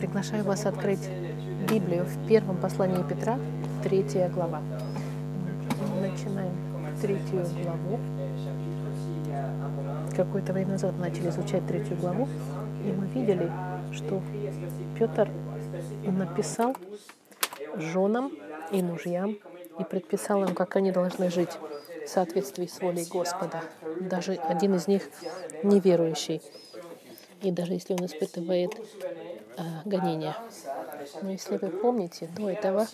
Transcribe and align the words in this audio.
Приглашаю 0.00 0.44
вас 0.44 0.64
открыть 0.64 1.10
Библию 1.70 2.06
в 2.06 2.26
первом 2.26 2.56
послании 2.56 3.02
Петра, 3.06 3.38
третья 3.84 4.30
глава. 4.30 4.62
Начинаем 6.00 6.56
третью 7.02 7.44
главу. 7.62 8.00
Какое-то 10.16 10.54
время 10.54 10.70
назад 10.70 10.98
начали 10.98 11.28
изучать 11.28 11.66
третью 11.66 11.98
главу, 11.98 12.26
и 12.82 12.92
мы 12.92 13.08
видели, 13.08 13.52
что 13.92 14.22
Петр 14.98 15.28
написал 16.06 16.74
женам 17.76 18.32
и 18.72 18.82
мужьям 18.82 19.36
и 19.78 19.84
предписал 19.84 20.44
им, 20.44 20.54
как 20.54 20.76
они 20.76 20.92
должны 20.92 21.28
жить 21.28 21.58
в 22.06 22.08
соответствии 22.08 22.66
с 22.66 22.80
волей 22.80 23.04
Господа. 23.12 23.64
Даже 24.00 24.32
один 24.32 24.76
из 24.76 24.88
них 24.88 25.02
неверующий. 25.62 26.40
И 27.42 27.50
даже 27.50 27.74
если 27.74 27.92
он 27.92 28.06
испытывает 28.06 28.70
гонения. 29.84 30.36
Но 31.22 31.30
если 31.30 31.56
вы 31.56 31.68
помните, 31.68 32.28
до 32.36 32.50
этого 32.50 32.86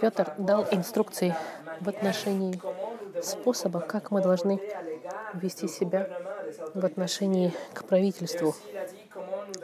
Петр 0.00 0.32
дал 0.38 0.66
инструкции 0.70 1.34
в 1.80 1.88
отношении 1.88 2.60
способа, 3.22 3.80
как 3.80 4.10
мы 4.10 4.22
должны 4.22 4.60
вести 5.34 5.68
себя 5.68 6.08
в 6.74 6.84
отношении 6.84 7.52
к 7.74 7.84
правительству. 7.84 8.54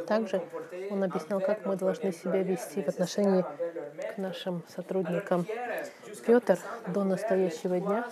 Также 0.07 0.43
он 0.91 1.03
объяснял, 1.05 1.41
как 1.41 1.65
мы 1.67 1.77
должны 1.77 2.13
себя 2.13 2.43
вести 2.43 2.83
в 2.83 2.89
отношении 2.89 3.45
к 4.15 4.19
нашим 4.19 4.63
сотрудникам. 4.75 5.47
Петр 6.27 6.59
до 6.89 7.05
настоящего 7.05 7.81
дня 7.81 8.09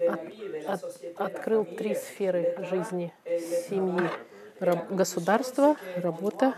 от, 0.00 0.20
от, 0.66 0.84
открыл 1.16 1.64
три 1.64 1.94
сферы 1.94 2.56
жизни 2.70 3.12
семьи 3.68 4.10
государство, 4.90 5.76
работа, 5.96 6.54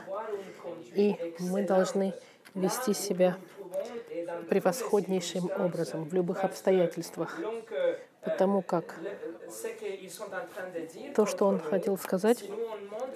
и 0.95 1.34
мы 1.39 1.62
должны 1.62 2.14
вести 2.55 2.95
себя 2.95 3.36
превосходнейшим 4.48 5.50
образом 5.59 6.05
в 6.05 6.14
любых 6.14 6.45
обстоятельствах. 6.45 7.39
Потому 8.23 8.62
как 8.62 8.97
то, 11.14 11.25
что 11.25 11.47
он 11.47 11.61
хотел 11.61 11.97
сказать, 11.97 12.45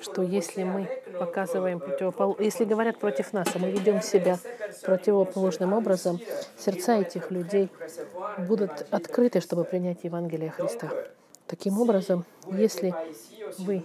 что 0.00 0.22
если 0.22 0.62
мы 0.62 0.88
показываем 1.18 1.80
противопол... 1.80 2.36
если 2.38 2.64
говорят 2.64 2.98
против 2.98 3.32
нас, 3.32 3.48
а 3.54 3.58
мы 3.58 3.70
ведем 3.70 4.00
себя 4.00 4.38
противоположным 4.82 5.72
образом, 5.72 6.20
сердца 6.56 6.98
этих 6.98 7.30
людей 7.30 7.68
будут 8.38 8.86
открыты, 8.90 9.40
чтобы 9.40 9.64
принять 9.64 10.04
Евангелие 10.04 10.50
Христа. 10.50 10.90
Таким 11.46 11.78
образом, 11.80 12.24
если 12.50 12.94
вы 13.58 13.82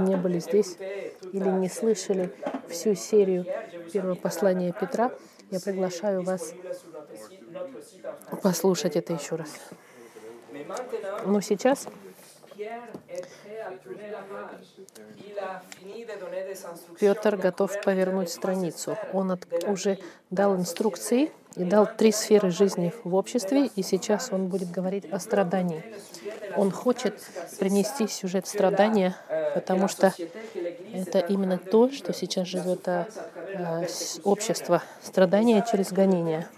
не 0.00 0.16
были 0.16 0.38
здесь 0.38 0.76
или 1.32 1.48
не 1.48 1.68
слышали 1.68 2.32
всю 2.68 2.94
серию 2.94 3.46
первого 3.92 4.14
послания 4.14 4.72
Петра, 4.78 5.12
я 5.50 5.60
приглашаю 5.60 6.22
вас 6.22 6.54
послушать 8.42 8.96
это 8.96 9.12
еще 9.12 9.36
раз. 9.36 9.50
Но 11.24 11.40
сейчас 11.40 11.86
Петр 16.98 17.36
готов 17.36 17.80
повернуть 17.82 18.30
страницу. 18.30 18.96
Он 19.12 19.32
от, 19.32 19.46
уже 19.66 19.98
дал 20.30 20.56
инструкции 20.56 21.30
и 21.56 21.64
дал 21.64 21.86
три 21.86 22.12
сферы 22.12 22.50
жизни 22.50 22.92
в 23.04 23.14
обществе, 23.14 23.66
и 23.66 23.82
сейчас 23.82 24.32
он 24.32 24.48
будет 24.48 24.70
говорить 24.70 25.04
о 25.10 25.18
страдании. 25.18 25.84
Он 26.56 26.70
хочет 26.70 27.20
принести 27.58 28.06
сюжет 28.08 28.46
страдания, 28.46 29.16
потому 29.54 29.88
что 29.88 30.12
это 30.92 31.18
именно 31.18 31.58
то, 31.58 31.90
что 31.90 32.12
сейчас 32.12 32.46
живет 32.46 32.88
а, 32.88 33.06
общество. 34.24 34.82
Страдания 35.02 35.64
через 35.70 35.92
гонение. 35.92 36.48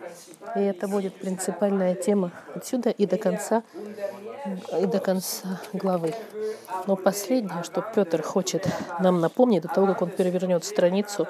И 0.57 0.61
это 0.61 0.89
будет 0.89 1.15
принципиальная 1.15 1.95
тема 1.95 2.33
отсюда 2.55 2.91
и 2.91 3.07
до 3.07 3.19
конца, 3.19 3.63
и 4.81 4.87
до 4.87 4.99
конца 4.99 5.61
главы. 5.73 6.15
Но 6.87 6.97
последнее, 6.97 7.63
что 7.65 7.83
Петр 7.95 8.23
хочет 8.23 8.67
нам 9.01 9.21
напомнить, 9.21 9.63
до 9.63 9.69
того, 9.69 9.89
как 9.89 10.03
он 10.03 10.11
перевернет 10.11 10.65
страницу, 10.65 11.27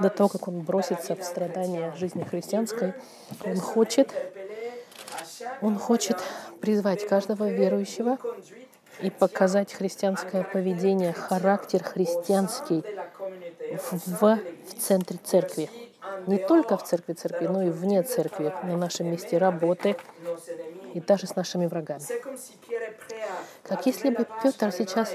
до 0.00 0.10
того, 0.10 0.28
как 0.28 0.48
он 0.48 0.60
бросится 0.60 1.16
в 1.16 1.22
страдания 1.22 1.94
жизни 1.96 2.24
христианской, 2.24 2.94
он 3.44 3.56
хочет, 3.56 4.12
он 5.60 5.78
хочет 5.78 6.18
призвать 6.60 7.06
каждого 7.06 7.48
верующего 7.50 8.18
и 9.00 9.10
показать 9.10 9.72
христианское 9.72 10.42
поведение, 10.44 11.12
характер 11.12 11.82
христианский 11.82 12.82
в, 13.92 14.20
в 14.22 14.38
центре 14.78 15.18
церкви 15.22 15.70
не 16.26 16.38
только 16.38 16.76
в 16.76 16.84
церкви 16.84 17.12
церкви, 17.12 17.46
но 17.46 17.62
и 17.62 17.70
вне 17.70 18.02
церкви, 18.02 18.52
на 18.62 18.76
нашем 18.76 19.10
месте 19.10 19.38
работы 19.38 19.96
и 20.94 21.00
даже 21.00 21.26
с 21.26 21.36
нашими 21.36 21.66
врагами. 21.66 22.02
Как 23.62 23.86
если 23.86 24.10
бы 24.10 24.26
Петр 24.42 24.72
сейчас 24.72 25.14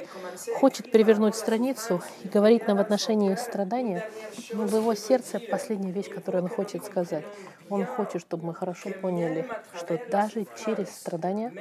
хочет 0.60 0.92
перевернуть 0.92 1.36
страницу 1.36 2.02
и 2.24 2.28
говорить 2.28 2.68
нам 2.68 2.78
в 2.78 2.82
отношении 2.82 3.36
страдания, 3.36 4.08
но 4.54 4.66
в 4.66 4.76
его 4.76 4.94
сердце 4.96 5.40
последняя 5.40 5.92
вещь, 5.92 6.10
которую 6.10 6.44
он 6.44 6.50
хочет 6.50 6.86
сказать. 6.86 7.26
Он 7.70 7.86
хочет, 7.86 8.22
чтобы 8.22 8.48
мы 8.48 8.54
хорошо 8.54 8.90
поняли, 9.02 9.48
что 9.76 10.00
даже 10.12 10.46
через 10.64 10.90
страдания, 10.90 11.52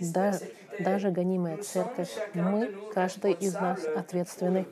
да, 0.00 0.38
даже 0.78 1.10
гонимая 1.10 1.56
церковь, 1.58 2.10
мы, 2.34 2.74
каждый 2.94 3.32
из 3.32 3.54
нас 3.54 3.84
ответственны 3.84 4.66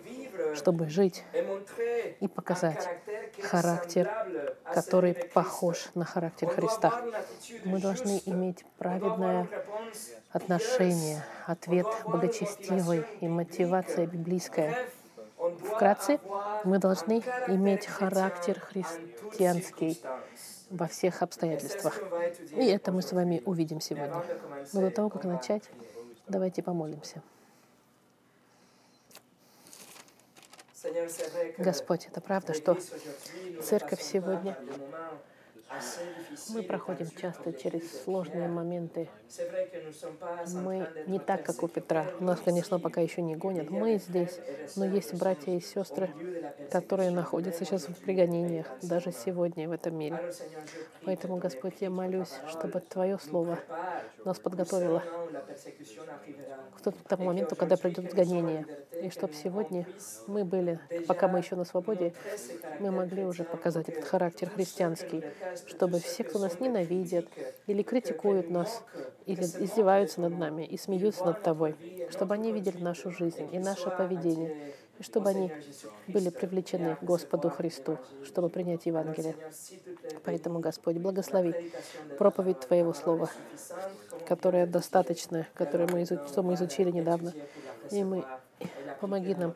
чтобы 0.55 0.89
жить 0.89 1.25
и 2.21 2.29
показать 2.29 2.89
характер, 3.43 4.11
который 4.65 5.15
похож 5.15 5.89
на 5.95 6.05
характер 6.05 6.49
Христа. 6.49 7.03
Мы 7.65 7.81
должны 7.81 8.21
иметь 8.27 8.65
праведное 8.79 9.49
отношение, 10.31 11.25
ответ 11.47 11.87
благочестивый 12.05 13.05
и 13.21 13.29
мотивация 13.29 14.07
библейская. 14.07 14.77
Вкратце, 15.65 16.21
мы 16.65 16.79
должны 16.79 17.23
иметь 17.49 17.87
характер 17.87 18.61
христианский 18.61 20.01
во 20.71 20.87
всех 20.87 21.23
обстоятельствах. 21.23 21.99
И 22.53 22.67
это 22.67 22.93
мы 22.93 23.03
с 23.03 23.13
вами 23.13 23.43
увидим 23.45 23.81
сегодня. 23.81 24.23
Но 24.73 24.81
до 24.83 24.91
того, 24.91 25.09
как 25.09 25.25
начать, 25.25 25.65
давайте 26.29 26.63
помолимся. 26.63 27.23
Господь, 31.59 32.07
это 32.07 32.21
правда, 32.21 32.55
что 32.55 32.77
церковь 33.63 34.03
сегодня 34.03 34.57
мы 36.49 36.63
проходим 36.63 37.09
часто 37.21 37.53
через 37.53 38.03
сложные 38.03 38.49
моменты. 38.49 39.09
Мы 40.53 40.89
не 41.07 41.19
так, 41.19 41.45
как 41.45 41.63
у 41.63 41.69
Петра. 41.69 42.07
Нас, 42.19 42.41
конечно, 42.41 42.79
пока 42.79 43.01
еще 43.01 43.23
не 43.23 43.37
гонят. 43.37 43.71
Мы 43.71 43.99
здесь, 43.99 44.41
но 44.77 44.85
есть 44.85 45.15
братья 45.15 45.53
и 45.53 45.61
сестры, 45.61 46.11
которые 46.71 47.11
находятся 47.11 47.65
сейчас 47.65 47.85
в 47.85 47.95
пригонениях, 47.97 48.67
даже 48.83 49.13
сегодня 49.13 49.69
в 49.69 49.73
этом 49.73 49.97
мире. 49.97 50.21
Поэтому, 51.05 51.37
Господь, 51.37 51.75
я 51.81 51.91
молюсь, 51.91 52.33
чтобы 52.49 52.81
Твое 52.81 53.19
Слово 53.19 53.59
нас 54.25 54.39
подготовило 54.39 55.03
к 56.83 57.09
тому 57.09 57.25
моменту, 57.25 57.57
когда 57.57 57.77
придет 57.77 58.13
гонение. 58.13 58.67
И 59.03 59.11
чтобы 59.11 59.35
сегодня 59.35 59.87
мы 60.27 60.45
были, 60.45 60.79
пока 61.07 61.29
мы 61.29 61.39
еще 61.39 61.57
на 61.57 61.65
свободе, 61.65 62.13
мы 62.81 62.91
могли 62.91 63.25
уже 63.25 63.45
показать 63.45 63.89
этот 63.89 64.05
характер 64.05 64.51
христианский, 64.51 65.25
чтобы 65.67 66.01
все, 66.01 66.25
кто 66.25 66.39
нас 66.39 66.61
ненавидят 66.61 67.27
или 67.67 67.83
критикуют 67.83 68.51
нас, 68.51 68.83
или 69.27 69.43
издеваются 69.43 70.21
над 70.21 70.37
нами 70.37 70.65
и 70.65 70.77
смеются 70.77 71.25
над 71.25 71.43
тобой, 71.43 71.77
чтобы 72.11 72.35
они 72.35 72.53
видели 72.53 72.79
нашу 72.79 73.11
жизнь 73.11 73.49
и 73.53 73.59
наше 73.59 73.91
поведение, 73.91 74.75
и 74.99 75.03
чтобы 75.03 75.31
они 75.31 75.53
были 76.09 76.29
привлечены 76.29 76.97
к 76.97 77.03
Господу 77.03 77.49
Христу, 77.49 77.99
чтобы 78.25 78.49
принять 78.49 78.87
Евангелие. 78.87 79.35
Поэтому, 80.25 80.61
Господь, 80.61 80.97
благослови 80.99 81.73
проповедь 82.19 82.61
Твоего 82.61 82.93
Слова, 82.93 83.31
которая 84.27 84.67
достаточная, 84.67 85.49
которую 85.55 85.91
мы, 85.91 86.03
изуч... 86.03 86.21
что 86.29 86.43
мы 86.43 86.55
изучили 86.55 86.91
недавно. 86.91 87.33
И 87.91 88.05
мы 88.05 88.25
помоги 89.01 89.35
нам 89.35 89.55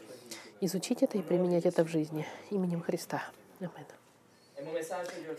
изучить 0.60 1.02
это 1.02 1.18
и 1.18 1.22
применять 1.22 1.66
это 1.66 1.84
в 1.84 1.88
жизни 1.88 2.26
именем 2.50 2.80
Христа. 2.80 3.22
Аминь. 3.60 4.03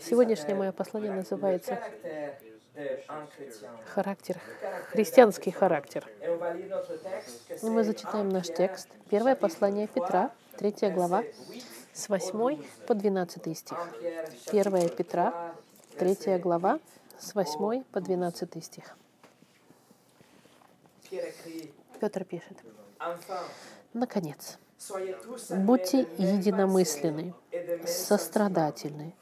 Сегодняшнее 0.00 0.54
мое 0.54 0.72
послание 0.72 1.12
называется 1.12 1.80
характер, 3.94 4.40
христианский 4.90 5.50
характер. 5.50 6.06
И 7.62 7.66
мы 7.66 7.84
зачитаем 7.84 8.28
наш 8.28 8.46
текст. 8.48 8.88
Первое 9.10 9.34
послание 9.34 9.86
Петра, 9.86 10.30
третья 10.58 10.90
глава, 10.90 11.24
с 11.92 12.08
8 12.08 12.62
по 12.86 12.94
12 12.94 13.58
стих. 13.58 13.78
Первое 14.50 14.88
Петра, 14.88 15.54
третья 15.98 16.38
глава, 16.38 16.78
с 17.18 17.34
8 17.34 17.84
по 17.84 18.00
12 18.00 18.64
стих. 18.64 18.96
Петр 22.00 22.24
пишет. 22.24 22.58
Наконец, 23.94 24.58
Будьте 25.50 26.06
единомысленны, 26.18 27.34
сострадательны, 27.86 29.14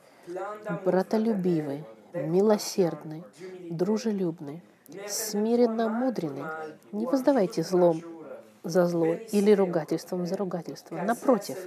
братолюбивы, 0.85 1.85
милосердны, 2.13 3.25
дружелюбны, 3.71 4.63
смиренно 5.09 5.89
мудрены. 5.89 6.45
Не 6.93 7.07
воздавайте 7.07 7.63
злом 7.63 8.03
за 8.63 8.87
зло 8.87 9.15
или 9.15 9.53
ругательством 9.53 10.27
за 10.27 10.37
ругательство. 10.37 10.97
Напротив, 10.97 11.59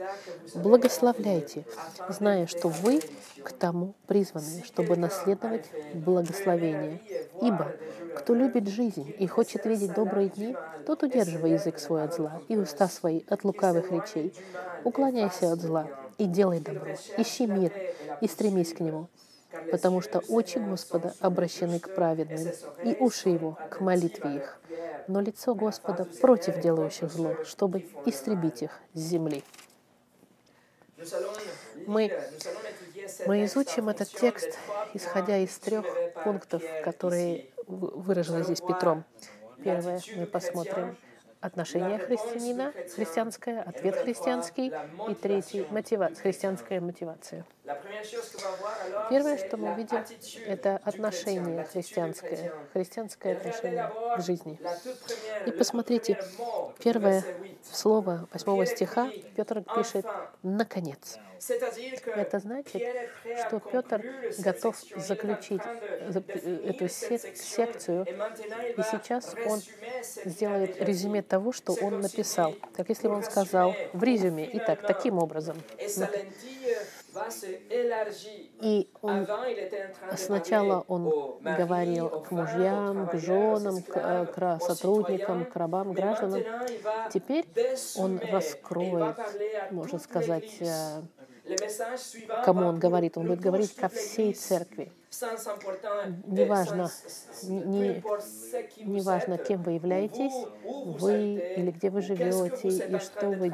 благословляйте, 0.56 1.66
зная, 2.10 2.48
что 2.48 2.70
вы 2.70 3.02
к 3.44 3.52
тому 3.52 3.94
призваны, 4.08 4.64
чтобы 4.66 4.98
наследовать 4.98 5.70
благословение. 5.94 7.02
Ибо 7.42 7.72
кто 8.16 8.34
любит 8.34 8.68
жизнь 8.68 9.14
и 9.20 9.28
хочет 9.28 9.66
видеть 9.66 9.94
добрые 9.94 10.30
дни, 10.30 10.56
тот 10.88 11.04
удерживай 11.04 11.52
язык 11.52 11.78
свой 11.78 12.04
от 12.04 12.16
зла 12.16 12.42
и 12.48 12.58
уста 12.58 12.88
свои 12.88 13.22
от 13.30 13.44
лукавых 13.44 13.92
речей. 13.92 14.34
Уклоняйся 14.84 15.52
от 15.52 15.62
зла 15.62 15.88
и 16.18 16.26
делай 16.26 16.60
добро. 16.60 16.96
Ищи 17.18 17.46
мир 17.46 17.72
и 18.22 18.28
стремись 18.28 18.74
к 18.74 18.80
нему 18.80 19.10
потому 19.72 20.02
что 20.02 20.20
очи 20.20 20.58
Господа 20.58 21.14
обращены 21.20 21.80
к 21.80 21.94
праведным, 21.94 22.48
и 22.84 22.96
уши 23.00 23.30
Его 23.30 23.58
к 23.70 23.80
молитве 23.80 24.38
их. 24.38 24.60
Но 25.08 25.22
лицо 25.22 25.56
Господа 25.56 26.06
против 26.06 26.60
делающих 26.60 27.12
зло, 27.12 27.36
чтобы 27.46 27.88
истребить 28.06 28.64
их 28.64 28.80
с 28.94 29.00
земли. 29.00 29.44
Мы, 31.86 32.12
мы 33.28 33.46
изучим 33.46 33.88
этот 33.90 34.10
текст, 34.10 34.58
исходя 34.94 35.38
из 35.38 35.58
трех 35.60 35.86
пунктов, 36.24 36.64
которые 36.84 37.46
выражены 37.68 38.44
здесь 38.44 38.62
Петром. 38.62 39.06
Первое, 39.64 40.02
мы 40.16 40.26
посмотрим 40.26 40.98
отношение 41.42 42.00
христианина, 42.00 42.74
христианское, 42.96 43.62
ответ 43.62 43.96
христианский, 43.96 44.72
и 45.10 45.16
третий— 45.16 45.66
мотива... 45.72 46.10
христианская 46.22 46.80
мотивация. 46.80 47.46
Первое, 49.10 49.38
что 49.38 49.58
мы 49.58 49.76
видим, 49.76 50.04
это 50.46 50.80
отношение 50.84 51.64
христианское, 51.66 52.54
христианское 52.74 53.34
отношение 53.34 53.92
к 54.18 54.22
жизни. 54.22 54.60
И 55.46 55.52
посмотрите, 55.52 56.20
первое 56.80 57.24
слово 57.72 58.28
восьмого 58.32 58.66
стиха. 58.66 59.10
Петр 59.36 59.64
пишет 59.76 60.06
«наконец». 60.44 61.20
Это 62.16 62.40
значит, 62.40 62.82
что 63.46 63.60
Петр 63.60 64.04
готов 64.40 64.76
заключить 64.96 65.62
эту 65.62 66.90
секцию, 66.90 68.06
и 68.06 68.82
сейчас 68.82 69.36
он 69.46 69.62
сделает 70.26 70.82
резюме 70.82 71.22
того, 71.22 71.52
что 71.52 71.74
он 71.74 72.02
написал. 72.02 72.56
Как 72.76 72.90
если 72.90 73.08
бы 73.08 73.16
он 73.16 73.24
сказал 73.24 73.76
в 73.94 74.04
резюме, 74.04 74.50
итак, 74.54 74.82
таким 74.82 75.20
образом. 75.20 75.58
И 78.62 78.90
он, 79.02 79.28
сначала 80.16 80.84
он 80.88 81.12
говорил 81.42 82.10
к 82.10 82.32
мужьям, 82.32 83.08
к 83.08 83.18
женам, 83.18 83.82
к, 83.82 83.96
э, 83.96 84.26
к 84.26 84.60
сотрудникам, 84.62 85.46
к 85.46 85.56
рабам, 85.56 85.94
гражданам. 85.94 86.44
Теперь 87.14 87.46
он 87.96 88.20
раскроет, 88.20 89.18
можно 89.72 90.00
сказать, 90.00 90.58
э, 90.60 91.02
кому 92.44 92.68
он 92.68 92.80
говорит. 92.80 93.18
Он 93.18 93.28
будет 93.28 93.40
говорить 93.40 93.76
ко 93.76 93.90
всей 93.90 94.34
церкви. 94.34 94.92
Неважно, 96.28 96.92
не, 97.44 98.04
не 98.84 99.02
важно, 99.02 99.38
кем 99.38 99.64
вы 99.64 99.72
являетесь, 99.74 100.34
вы 100.64 101.36
или 101.58 101.72
где 101.72 101.90
вы 101.90 102.02
живете, 102.02 102.68
и 102.68 103.00
что 103.00 103.30
вы, 103.30 103.50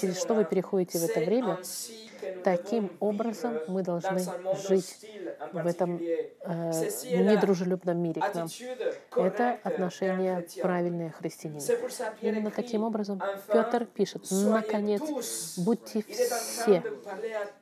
через 0.00 0.18
что 0.18 0.34
вы 0.34 0.44
переходите 0.44 0.98
в 0.98 1.04
это 1.04 1.20
время, 1.20 1.58
Таким 2.44 2.90
образом 3.00 3.58
мы 3.68 3.82
должны 3.82 4.20
жить 4.68 5.06
в 5.52 5.66
этом 5.66 5.98
э, 5.98 6.70
недружелюбном 7.04 7.98
мире 7.98 8.20
к 8.20 8.34
нам. 8.34 8.48
Это 9.16 9.58
отношение 9.62 10.46
правильное 10.60 11.10
христианина. 11.10 11.60
Именно 12.20 12.50
таким 12.50 12.84
образом 12.84 13.20
Петр 13.48 13.84
пишет, 13.84 14.26
наконец, 14.30 15.58
будьте 15.58 16.02
все. 16.02 16.82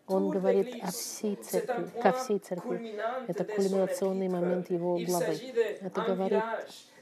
Он 0.06 0.30
говорит 0.30 0.82
о 0.82 0.90
всей 0.90 1.36
церкви, 1.36 1.88
ко 2.02 2.12
всей 2.12 2.38
церкви. 2.38 2.96
Это 3.26 3.44
кульминационный 3.44 4.28
момент 4.28 4.70
его 4.70 4.98
главы. 4.98 5.38
Это 5.80 6.00
говорит 6.02 6.42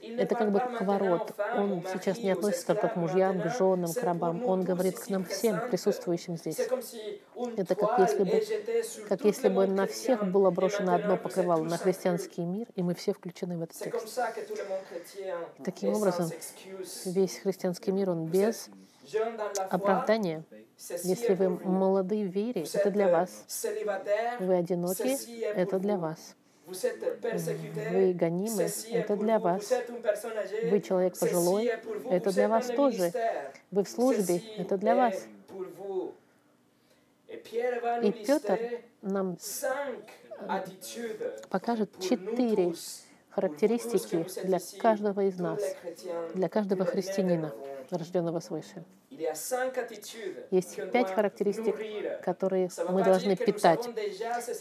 это 0.02 0.34
как 0.34 0.50
бы 0.50 0.60
поворот. 0.78 1.34
Он 1.56 1.84
сейчас 1.93 2.19
не 2.19 2.31
относится 2.31 2.66
только 2.66 2.88
к 2.88 2.96
мужьям, 2.96 3.40
к 3.40 3.46
женам, 3.56 3.93
к 3.93 4.02
рабам. 4.02 4.44
Он 4.44 4.62
говорит 4.62 4.99
к 4.99 5.08
нам 5.08 5.25
всем, 5.25 5.60
присутствующим 5.69 6.37
здесь. 6.37 6.58
Это 7.56 7.75
как 7.75 7.99
если 7.99 8.25
бы, 8.25 8.43
как 9.08 9.25
если 9.25 9.49
бы 9.49 9.66
на 9.66 9.87
всех 9.87 10.25
было 10.31 10.50
брошено 10.50 10.94
одно 10.94 11.16
покрывало, 11.16 11.62
на 11.62 11.78
христианский 11.78 12.43
мир, 12.43 12.66
и 12.75 12.82
мы 12.82 12.94
все 12.94 13.12
включены 13.12 13.56
в 13.58 13.62
этот 13.62 13.76
текст. 13.76 14.20
Таким 15.64 15.94
образом, 15.94 16.31
весь 17.06 17.38
христианский 17.38 17.93
мир, 17.93 18.10
он 18.10 18.26
без 18.26 18.69
оправдания. 19.70 20.44
Если 21.05 21.34
вы 21.34 21.48
молоды 21.48 22.25
в 22.25 22.32
вере, 22.32 22.64
это 22.72 22.90
для 22.90 23.08
вас. 23.08 23.31
Вы 24.40 24.56
одиноки, 24.56 25.16
это 25.55 25.78
для 25.78 25.96
вас. 25.96 26.34
Вы 27.90 28.12
гонимы, 28.12 28.69
это 28.92 29.16
для 29.16 29.38
вас. 29.38 29.72
Вы 30.64 30.80
человек 30.80 31.19
пожилой, 31.19 31.70
это 32.10 32.32
для 32.32 32.48
вас 32.48 32.69
тоже. 32.69 33.12
Вы 33.70 33.84
в 33.84 33.88
службе, 33.88 34.42
это 34.56 34.76
для 34.76 34.94
вас. 34.94 35.26
И 38.02 38.12
Петр 38.26 38.82
нам 39.02 39.36
покажет 41.48 41.90
четыре 42.00 42.74
характеристики 43.30 44.26
для 44.44 44.58
каждого 44.78 45.24
из 45.26 45.38
нас, 45.38 45.62
для 46.34 46.48
каждого 46.48 46.84
христианина, 46.84 47.52
рожденного 47.90 48.40
свыше. 48.40 48.84
Есть 50.50 50.76
пять 50.93 51.14
характеристик, 51.14 51.76
которые 52.23 52.70
мы 52.88 53.05
должны 53.05 53.37
питать. 53.37 53.88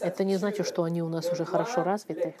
Это 0.00 0.24
не 0.24 0.36
значит, 0.36 0.66
что 0.66 0.84
они 0.84 1.02
у 1.02 1.08
нас 1.08 1.30
уже 1.30 1.44
хорошо 1.44 1.84
развиты, 1.84 2.34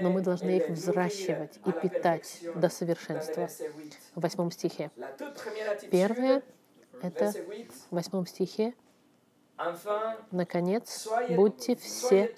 но 0.00 0.10
мы 0.10 0.22
должны 0.22 0.56
их 0.56 0.68
взращивать 0.68 1.58
и 1.64 1.72
питать 1.72 2.40
до 2.54 2.68
совершенства. 2.68 3.48
В 4.14 4.20
восьмом 4.20 4.50
стихе. 4.50 4.90
Первое— 5.90 6.42
это 7.02 7.32
в 7.90 7.94
восьмом 7.94 8.26
стихе 8.26 8.74
Наконец, 10.30 11.08
будьте 11.30 11.74
все 11.76 12.34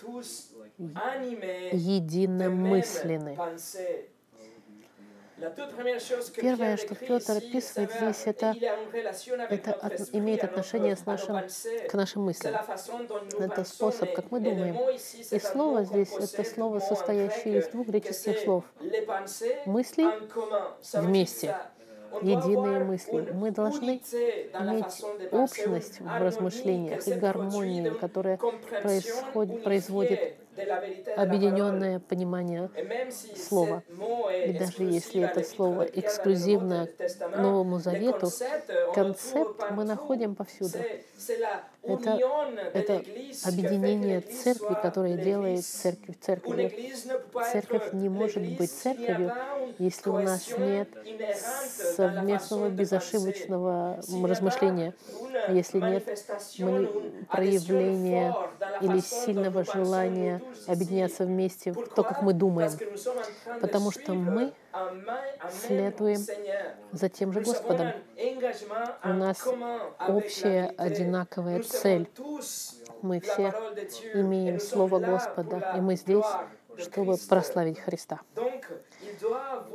единомысленны. 0.78 3.36
Первое, 6.36 6.76
что 6.76 6.94
Петр 6.94 7.36
описывает 7.36 7.92
здесь, 7.92 8.22
это, 8.26 8.54
это 9.50 9.72
от, 9.72 10.00
имеет 10.12 10.42
отношение 10.42 10.96
с 10.96 11.06
нашим, 11.06 11.40
к 11.88 11.94
нашим 11.94 12.22
мыслям. 12.24 12.54
Это 13.38 13.64
способ, 13.64 14.12
как 14.14 14.30
мы 14.30 14.40
думаем. 14.40 14.76
И 15.30 15.38
слово 15.38 15.84
здесь— 15.84 16.12
это 16.20 16.44
слово, 16.44 16.80
состоящее 16.80 17.58
из 17.58 17.68
двух 17.68 17.86
греческих 17.86 18.38
слов. 18.40 18.64
Мысли 19.66 20.06
вместе 20.94 21.54
единые 22.22 22.84
мысли. 22.84 23.28
Мы 23.32 23.50
должны 23.50 24.00
иметь 24.00 25.04
общность 25.32 26.00
в 26.00 26.22
размышлениях 26.22 27.06
и 27.06 27.12
гармонию, 27.12 27.98
которая 27.98 28.38
происходит, 28.82 29.62
производит 29.62 30.34
объединенное 31.16 32.00
понимание 32.00 32.70
слова. 33.36 33.82
И 34.46 34.52
даже 34.52 34.84
если 34.84 35.22
это 35.22 35.42
слово 35.42 35.82
эксклюзивно 35.82 36.88
к 36.96 37.36
Новому 37.38 37.78
Завету, 37.78 38.28
концепт 38.94 39.64
мы 39.70 39.84
находим 39.84 40.34
повсюду. 40.34 40.78
Это, 41.82 42.18
это 42.74 43.02
объединение 43.44 44.20
церкви, 44.20 44.76
которое 44.82 45.16
делает 45.16 45.64
церковь 45.64 46.16
церковью. 46.20 46.70
Церковь 47.50 47.92
не 47.92 48.08
может 48.08 48.42
быть 48.58 48.70
церковью, 48.70 49.32
если 49.78 50.10
у 50.10 50.18
нас 50.18 50.50
нет 50.58 50.88
совместного 51.96 52.68
безошибочного 52.68 54.00
размышления, 54.22 54.94
если 55.48 55.78
нет 55.80 56.04
проявления 57.30 58.34
или 58.82 59.00
сильного 59.00 59.64
желания 59.64 60.42
объединяться 60.66 61.24
вместе 61.24 61.72
то, 61.72 62.02
как 62.02 62.22
мы 62.22 62.32
думаем. 62.32 62.70
Потому 63.60 63.90
что 63.90 64.14
мы 64.14 64.52
следуем 65.50 66.20
за 66.92 67.08
тем 67.08 67.32
же 67.32 67.40
Господом. 67.40 67.92
У 69.04 69.08
нас 69.08 69.46
общая 70.08 70.74
одинаковая 70.76 71.62
цель. 71.62 72.08
Мы 73.02 73.20
все 73.20 73.52
имеем 74.14 74.58
Слово 74.60 74.98
Господа, 74.98 75.74
и 75.76 75.80
мы 75.80 75.96
здесь, 75.96 76.24
чтобы 76.76 77.16
прославить 77.28 77.78
Христа. 77.78 78.20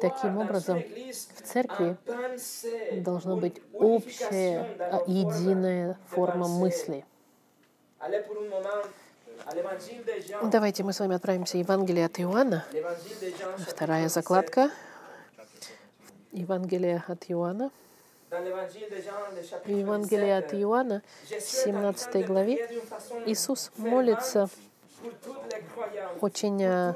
Таким 0.02 0.38
образом, 0.38 0.80
в 0.80 1.42
церкви 1.42 1.98
должна 3.02 3.36
быть 3.36 3.62
общая, 3.74 4.76
а, 4.80 5.04
единая 5.08 5.98
форма 6.08 6.48
мысли. 6.48 7.06
Давайте 10.44 10.84
мы 10.84 10.94
с 10.94 11.00
вами 11.00 11.16
отправимся 11.16 11.58
в 11.58 11.60
Евангелие 11.60 12.06
от 12.06 12.20
Иоанна. 12.20 12.66
Вторая 13.68 14.10
закладка. 14.10 14.72
Евангелие 16.32 17.04
от 17.08 17.26
Иоанна. 17.30 17.72
В 18.30 19.70
Евангелии 19.70 20.30
от 20.30 20.54
Иоанна, 20.56 21.04
17 21.30 22.26
главе, 22.26 22.82
Иисус 23.28 23.72
молится 23.78 24.50
очень 26.20 26.64
э, 26.64 26.96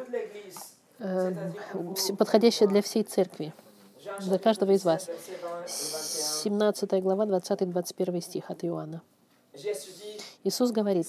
э, 0.97 1.33
подходящее 2.17 2.67
для 2.67 2.81
всей 2.81 3.03
церкви, 3.03 3.53
для 4.21 4.39
каждого 4.39 4.71
из 4.71 4.83
вас. 4.83 5.07
17 5.67 7.03
глава, 7.03 7.25
20-21 7.25 8.21
стих 8.21 8.49
от 8.49 8.65
Иоанна. 8.65 9.03
Иисус 10.43 10.71
говорит, 10.71 11.07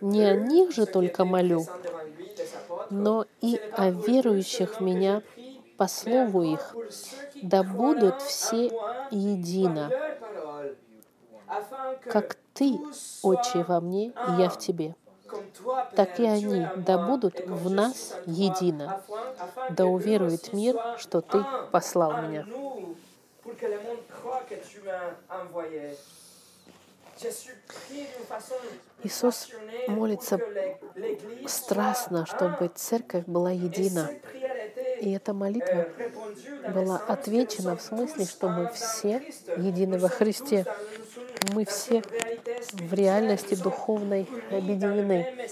не 0.00 0.24
о 0.24 0.34
них 0.36 0.72
же 0.72 0.86
только 0.86 1.24
молю, 1.24 1.66
но 2.90 3.26
и 3.40 3.60
о 3.76 3.90
верующих 3.90 4.76
в 4.76 4.80
Меня 4.80 5.22
по 5.76 5.88
слову 5.88 6.42
их, 6.42 6.74
да 7.42 7.62
будут 7.62 8.22
все 8.22 8.66
едино, 9.10 9.90
как 12.10 12.36
Ты, 12.54 12.78
Отче, 13.22 13.64
во 13.64 13.80
мне, 13.80 14.08
и 14.08 14.40
я 14.40 14.48
в 14.48 14.58
Тебе. 14.58 14.94
Так 15.96 16.20
и 16.20 16.24
они, 16.24 16.66
да 16.76 16.98
будут 16.98 17.40
в 17.40 17.70
нас 17.70 18.14
едино, 18.26 19.02
да 19.70 19.86
уверует 19.86 20.52
мир, 20.52 20.76
что 20.98 21.20
Ты 21.20 21.44
послал 21.72 22.22
меня. 22.22 22.46
Иисус 29.02 29.48
молится 29.88 30.40
страстно, 31.46 32.26
чтобы 32.26 32.70
церковь 32.74 33.24
была 33.26 33.50
едина. 33.50 34.10
И 35.00 35.12
эта 35.12 35.32
молитва 35.34 35.88
была 36.72 36.98
отвечена 36.98 37.76
в 37.76 37.82
смысле, 37.82 38.24
что 38.24 38.48
мы 38.48 38.70
все 38.72 39.22
едины 39.56 39.98
во 39.98 40.08
Христе. 40.08 40.64
Мы 41.52 41.64
все 41.64 42.02
в 42.72 42.94
реальности 42.94 43.54
духовной 43.54 44.28
объединены 44.50 45.48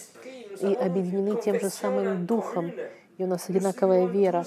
и 0.60 0.74
объединены 0.74 1.40
тем 1.42 1.60
же 1.60 1.70
самым 1.70 2.26
Духом. 2.26 2.72
И 3.18 3.24
у 3.24 3.26
нас 3.26 3.48
одинаковая 3.48 4.06
вера. 4.06 4.46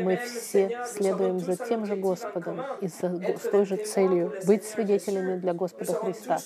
Мы 0.00 0.16
все 0.16 0.84
следуем 0.86 1.38
за 1.40 1.56
тем 1.56 1.84
же 1.84 1.96
Господом 1.96 2.60
и 2.80 2.88
за, 2.88 3.08
с 3.38 3.48
той 3.50 3.66
же 3.66 3.76
целью 3.76 4.32
быть 4.46 4.64
свидетелями 4.64 5.38
для 5.38 5.52
Господа 5.52 5.92
Христа. 5.92 6.38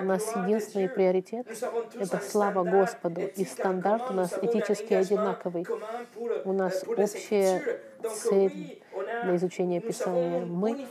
У 0.00 0.04
нас 0.04 0.24
единственный 0.36 0.88
приоритет— 0.88 1.46
это 2.00 2.20
слава 2.20 2.62
Господу, 2.62 3.22
и 3.34 3.44
стандарт 3.44 4.10
у 4.10 4.14
нас 4.14 4.32
этически 4.40 4.94
одинаковый. 4.94 5.66
У 6.44 6.52
нас 6.52 6.84
общая 6.86 7.80
цель 8.14 8.82
на 9.24 9.36
изучение 9.36 9.80
Писания. 9.80 10.44
Мы, 10.44 10.86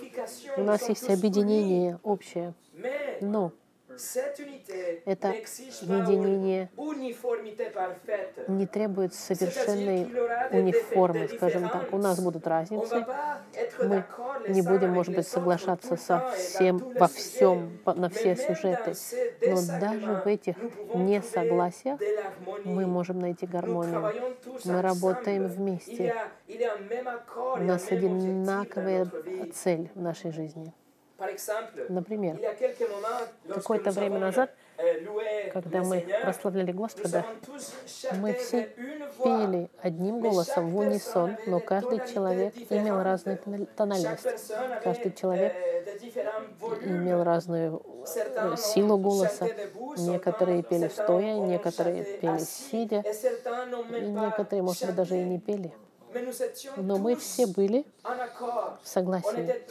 у 0.58 0.62
нас 0.62 0.90
есть 0.90 1.10
объединение 1.10 2.00
общее. 2.04 2.54
Но 3.22 3.54
это 5.06 5.34
единение 5.82 6.70
не 8.48 8.68
требует 8.68 9.14
совершенной 9.14 10.06
униформы, 10.52 11.28
скажем 11.28 11.70
так. 11.70 11.94
У 11.94 11.98
нас 11.98 12.20
будут 12.20 12.48
разницы. 12.48 13.06
Мы 13.80 14.04
не 14.48 14.62
будем, 14.62 14.92
может 14.92 15.16
быть, 15.16 15.28
соглашаться 15.28 15.96
со 15.96 16.32
всем, 16.32 16.78
во 16.78 17.08
всем, 17.08 17.80
на 17.86 18.10
все 18.10 18.36
сюжеты. 18.36 18.94
Но 19.42 19.80
даже 19.80 20.14
в 20.14 20.28
этих 20.28 20.56
несогласиях 20.94 22.00
мы 22.64 22.86
можем 22.86 23.20
найти 23.20 23.46
гармонию. 23.46 24.14
Мы 24.64 24.82
работаем 24.82 25.48
вместе. 25.48 26.16
У 27.38 27.64
нас 27.64 27.92
одинаковая 27.92 29.08
цель 29.54 29.90
в 29.96 30.02
нашей 30.02 30.32
жизни. 30.32 30.74
Например, 31.90 32.38
какое-то 33.48 33.92
время 33.92 34.20
назад, 34.20 34.52
euh, 34.78 35.52
когда 35.54 35.82
мы 35.84 36.06
прославляли 36.22 36.74
Господа, 36.74 37.26
мы 38.18 38.34
все 38.34 38.70
пели 39.24 39.70
одним 39.82 40.20
голосом 40.20 40.72
в 40.72 40.78
унисон, 40.78 41.38
но 41.46 41.62
каждый 41.62 42.00
человек 42.14 42.54
имел 42.70 43.02
разную 43.02 43.38
тональность. 43.78 44.28
Каждый 44.84 45.14
человек 45.14 45.54
euh, 45.54 46.86
имел 46.86 47.24
разную 47.24 47.82
силу 48.58 48.98
голоса. 48.98 49.48
Некоторые 49.98 50.64
пели 50.64 50.90
стоя, 50.90 51.40
некоторые 51.40 52.04
пели 52.04 52.40
сидя, 52.40 53.00
и 53.00 54.06
некоторые, 54.06 54.64
может 54.64 54.86
быть, 54.88 54.96
даже 54.96 55.16
и 55.16 55.24
не 55.24 55.40
пели. 55.40 55.72
Но 56.78 56.98
мы 56.98 57.16
все 57.16 57.48
были 57.48 57.86
в 58.04 58.88
согласии. 58.88 59.64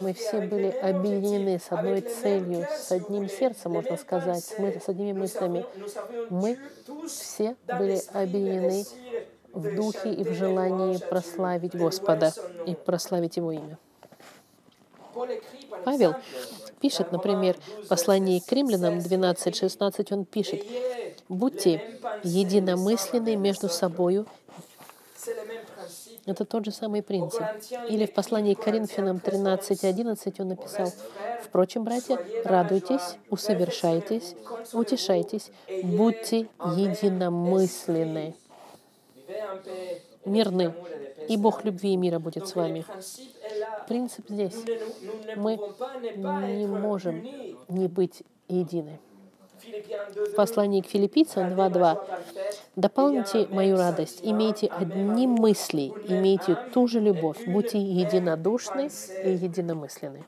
Мы 0.00 0.12
все 0.14 0.40
были 0.40 0.68
объединены 0.68 1.58
с 1.58 1.70
одной 1.70 2.00
целью, 2.00 2.66
с 2.70 2.90
одним 2.92 3.28
сердцем, 3.28 3.72
можно 3.72 3.96
сказать, 3.96 4.44
с 4.44 4.88
одними 4.88 5.12
мыслями. 5.12 5.64
Мы 6.30 6.58
все 7.08 7.56
были 7.66 8.00
объединены 8.12 8.84
в 9.52 9.74
духе 9.74 10.12
и 10.12 10.22
в 10.22 10.32
желании 10.34 10.98
прославить 10.98 11.74
Господа 11.74 12.32
и 12.66 12.74
прославить 12.74 13.36
Его 13.36 13.52
имя. 13.52 13.78
Павел 15.84 16.14
пишет, 16.80 17.10
например, 17.10 17.56
в 17.84 17.88
послании 17.88 18.40
к 18.40 18.52
римлянам 18.52 18.98
12.16, 18.98 20.06
он 20.10 20.24
пишет, 20.24 20.62
«Будьте 21.28 21.82
единомысленны 22.22 23.36
между 23.36 23.68
собою 23.68 24.26
это 26.26 26.44
тот 26.44 26.64
же 26.64 26.72
самый 26.72 27.02
принцип. 27.02 27.42
Или 27.88 28.06
в 28.06 28.12
послании 28.12 28.54
к 28.54 28.60
Коринфянам 28.60 29.16
13.11 29.16 30.34
он 30.40 30.48
написал, 30.48 30.92
«Впрочем, 31.42 31.84
братья, 31.84 32.18
радуйтесь, 32.44 33.16
усовершайтесь, 33.30 34.34
утешайтесь, 34.72 35.50
будьте 35.84 36.48
единомысленны, 36.76 38.34
мирны, 40.24 40.74
и 41.28 41.36
Бог 41.36 41.64
любви 41.64 41.92
и 41.94 41.96
мира 41.96 42.18
будет 42.18 42.46
с 42.48 42.54
вами». 42.54 42.84
Принцип 43.88 44.28
здесь. 44.28 44.56
Мы 45.36 45.56
не 45.56 46.66
можем 46.66 47.24
не 47.68 47.86
быть 47.86 48.22
едины. 48.48 48.98
В 50.14 50.34
послании 50.34 50.80
к 50.80 50.86
филиппийцам 50.86 51.52
2.2 51.54 51.98
«Дополните 52.76 53.46
мою 53.50 53.76
радость, 53.76 54.20
имейте 54.22 54.66
одни 54.66 55.26
мысли, 55.26 55.92
имейте 56.04 56.56
ту 56.72 56.86
же 56.86 57.00
любовь, 57.00 57.44
будьте 57.46 57.78
единодушны 57.78 58.90
и 59.24 59.30
единомысленны». 59.30 60.24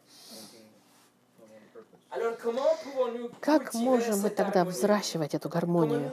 Как 3.41 3.75
можем 3.75 4.21
мы 4.21 4.31
тогда 4.31 4.65
взращивать 4.65 5.35
эту 5.35 5.49
гармонию? 5.49 6.13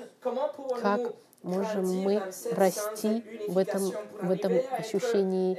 Как 0.81 1.13
можем 1.45 1.85
мы 2.01 2.21
расти 2.51 3.23
в 3.47 3.57
этом, 3.57 3.91
в 4.21 4.31
этом 4.31 4.53
ощущении 4.71 5.57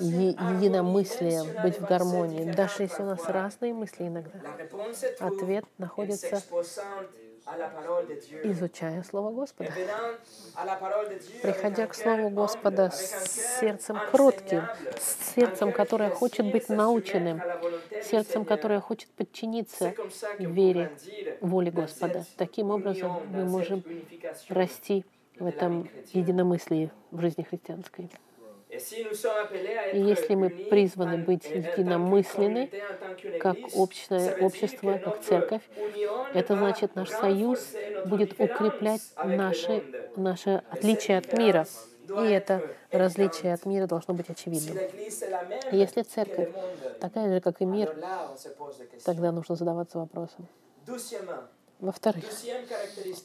единомыслия, 0.00 1.44
быть 1.62 1.78
в 1.78 1.84
гармонии, 1.86 2.50
даже 2.50 2.82
если 2.82 3.02
у 3.02 3.06
нас 3.06 3.24
разные 3.28 3.72
мысли 3.74 4.08
иногда. 4.08 4.40
Ответ 5.20 5.64
находится 5.78 6.42
изучая 8.42 9.04
Слово 9.04 9.30
Господа, 9.30 9.70
приходя 11.42 11.86
к 11.86 11.94
Слову 11.94 12.30
Господа 12.30 12.90
с 12.90 13.60
сердцем 13.60 13.98
кротким, 14.10 14.62
с 14.98 15.34
сердцем, 15.34 15.72
которое 15.72 16.10
хочет 16.10 16.50
быть 16.50 16.68
наученным, 16.68 17.40
сердцем, 18.02 18.44
которое 18.44 18.80
хочет 18.80 19.08
подчиниться 19.10 19.94
вере, 20.38 20.90
воле 21.40 21.70
Господа. 21.70 22.24
Таким 22.36 22.70
образом 22.70 23.22
мы 23.30 23.44
можем 23.44 23.84
расти 24.48 25.04
в 25.38 25.46
этом 25.46 25.88
единомыслии 26.12 26.90
в 27.10 27.20
жизни 27.20 27.42
христианской. 27.42 28.10
И 29.92 29.98
если 29.98 30.34
мы 30.34 30.50
призваны 30.50 31.18
быть 31.18 31.44
единомысленны, 31.44 32.70
как 33.40 33.56
общее, 33.74 34.36
общество, 34.40 34.98
как 35.02 35.20
церковь, 35.20 35.62
это 36.34 36.56
значит, 36.56 36.94
наш 36.94 37.10
союз 37.10 37.74
будет 38.06 38.38
укреплять 38.40 39.02
наши, 39.24 39.82
наше 40.16 40.62
отличие 40.70 41.18
от 41.18 41.32
мира. 41.32 41.66
И 42.08 42.30
это 42.30 42.62
различие 42.90 43.54
от 43.54 43.66
мира 43.66 43.86
должно 43.86 44.14
быть 44.14 44.30
очевидным. 44.30 44.76
Если 45.72 46.02
церковь 46.02 46.48
такая 47.00 47.32
же, 47.34 47.40
как 47.40 47.60
и 47.60 47.64
мир, 47.64 47.94
тогда 49.04 49.32
нужно 49.32 49.56
задаваться 49.56 49.98
вопросом. 49.98 50.46
Во-вторых, 51.80 52.24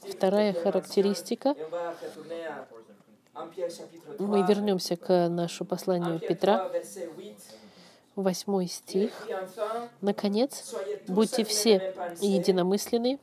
вторая 0.09 0.53
характеристика, 0.53 1.55
Мы 4.19 4.43
вернемся 4.45 4.97
к 4.97 5.29
нашему 5.29 5.67
посланию 5.67 6.19
Петра, 6.19 6.69
восьмой 8.15 8.67
стих. 8.67 9.11
Наконец, 10.01 10.75
будьте 11.07 11.45
все 11.45 11.95
единомысленны, 12.19 13.19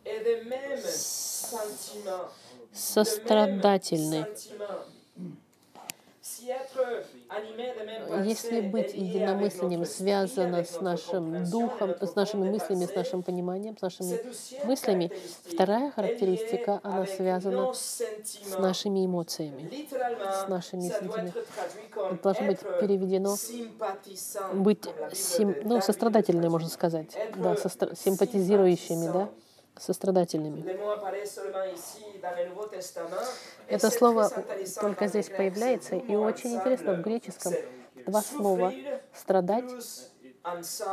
сострадательны, 2.73 4.27
если 8.25 8.61
быть 8.61 8.95
единомыслием 8.95 9.85
связано 9.85 10.65
с 10.65 10.81
нашим 10.81 11.45
духом, 11.51 11.95
с 12.01 12.15
нашими 12.15 12.49
мыслями, 12.49 12.87
с 12.87 12.95
нашим 12.95 13.23
пониманием, 13.23 13.77
с 13.77 13.83
нашими 13.83 14.21
мыслями, 14.65 15.11
вторая 15.45 15.91
характеристика, 15.91 16.81
она 16.83 17.07
связана 17.07 17.73
с 17.75 18.59
нашими 18.59 19.05
эмоциями, 19.07 19.71
с 19.91 20.49
нашими 20.49 20.83
сентиментами. 20.83 21.33
Должно 22.23 22.47
быть 22.47 22.61
переведено 22.81 23.37
быть 24.55 24.85
сим, 25.13 25.57
ну, 25.65 25.81
сострадательными, 25.81 26.49
можно 26.49 26.69
сказать, 26.69 27.17
да, 27.37 27.55
состра- 27.55 27.95
симпатизирующими, 27.97 29.13
да, 29.13 29.29
сострадательными. 29.79 30.65
Это 33.69 33.91
слово 33.91 34.31
только 34.81 35.07
здесь 35.07 35.29
появляется, 35.29 35.97
и 35.97 36.17
очень 36.17 36.55
интересно, 36.55 36.95
в 36.95 37.03
греческом 37.03 37.55
два 38.07 38.23
слова 38.23 38.73
«страдать» 39.15 39.71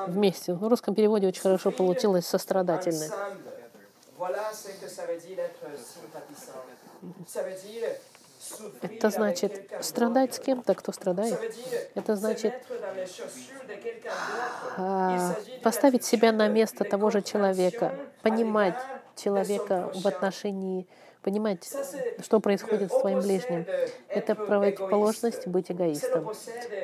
вместе. 0.07 0.53
В 0.53 0.67
русском 0.67 0.95
переводе 0.95 1.27
очень 1.27 1.41
хорошо 1.41 1.71
получилось 1.71 2.25
«сострадательный». 2.25 3.09
Это 8.81 9.09
значит 9.09 9.71
страдать 9.81 10.35
с 10.35 10.39
кем-то, 10.39 10.73
кто 10.75 10.91
страдает. 10.91 11.39
Это 11.95 12.15
значит 12.15 12.53
а, 14.77 15.35
поставить 15.63 16.03
себя 16.03 16.31
на 16.31 16.47
место 16.47 16.83
того 16.83 17.09
же 17.09 17.21
человека, 17.21 17.93
понимать 18.21 18.75
человека 19.15 19.91
в 19.93 20.05
отношении, 20.07 20.87
понимать, 21.21 21.67
что 22.21 22.39
происходит 22.39 22.91
с 22.91 22.99
твоим 22.99 23.19
ближним. 23.19 23.65
Это 24.09 24.35
противоположность 24.35 25.47
быть 25.47 25.71
эгоистом. 25.71 26.31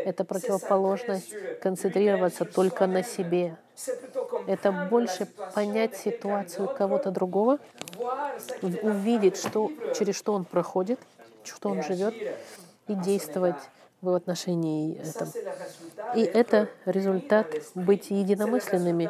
Это 0.03 0.23
противоположность 0.23 1.31
концентрироваться 1.61 2.45
только 2.45 2.87
на 2.87 3.03
себе. 3.03 3.57
Это 4.47 4.71
больше 4.89 5.27
понять 5.53 5.95
ситуацию 5.95 6.67
кого-то 6.69 7.11
другого, 7.11 7.59
увидеть, 8.61 9.37
что, 9.37 9.71
через 9.97 10.15
что 10.15 10.33
он 10.33 10.45
проходит, 10.45 10.99
что 11.43 11.69
он 11.69 11.83
живет, 11.83 12.13
и 12.87 12.95
действовать 12.95 13.55
в 14.01 14.09
отношении 14.09 14.97
этого. 14.97 15.29
И 16.15 16.21
это 16.21 16.69
результат 16.85 17.47
быть 17.75 18.09
единомысленными. 18.09 19.09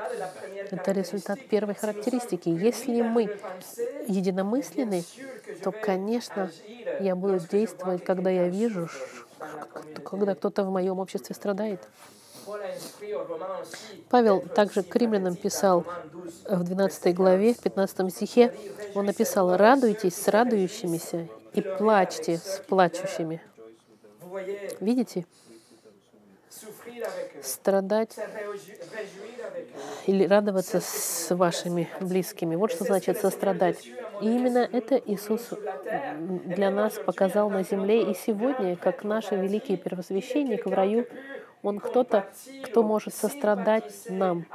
Это 0.69 0.91
результат 0.91 1.39
первой 1.47 1.75
характеристики. 1.75 2.50
Если 2.50 3.01
мы 3.01 3.23
единомысленны, 4.07 5.03
то, 5.63 5.71
конечно, 5.71 6.51
я 7.00 7.15
буду 7.15 7.39
действовать, 7.39 8.03
когда 8.03 8.29
я 8.29 8.50
вижу, 8.50 8.89
когда 10.03 10.35
кто-то 10.35 10.63
в 10.63 10.69
моем 10.69 11.00
обществе 11.00 11.35
страдает. 11.35 11.79
Павел 14.09 14.41
также 14.41 14.83
к 14.83 14.95
римлянам 14.95 15.35
писал 15.35 15.85
в 16.45 16.63
12 16.63 17.15
главе, 17.15 17.53
в 17.53 17.59
15 17.59 18.13
стихе, 18.13 18.53
он 18.93 19.05
написал 19.05 19.55
«Радуйтесь 19.55 20.15
с 20.15 20.27
радующимися 20.27 21.27
и 21.53 21.62
плачьте 21.62 22.38
с 22.38 22.62
плачущими». 22.67 23.41
Видите? 24.79 25.25
Страдать 27.41 28.17
или 30.05 30.25
радоваться 30.25 30.79
с 30.79 31.34
вашими 31.36 31.89
близкими. 32.00 32.55
Вот 32.55 32.72
что 32.72 32.84
значит 32.86 33.17
сострадать. 33.17 33.86
И 34.22 34.25
именно 34.25 34.60
это 34.72 34.95
Иисус 34.95 35.49
для 36.19 36.69
нас 36.69 36.93
показал 36.93 37.49
на 37.49 37.63
земле 37.63 38.12
и 38.12 38.13
сегодня, 38.13 38.75
как 38.75 39.04
наш 39.04 39.32
великий 39.32 39.78
первосвященник 39.78 40.65
в 40.65 40.73
раю, 40.73 41.08
он 41.63 41.80
кто-то, 41.80 42.28
кто 42.63 42.84
может 42.84 43.13
сострадать 43.13 43.93
нам 44.10 44.45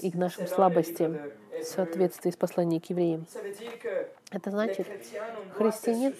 и 0.00 0.10
к 0.10 0.14
нашим 0.14 0.46
слабостям 0.46 1.18
в 1.60 1.64
соответствии 1.64 2.30
с 2.30 2.36
посланием 2.36 2.80
к 2.80 2.86
евреям. 2.86 3.26
Это 4.30 4.50
значит, 4.50 4.86
христианин 5.54 6.14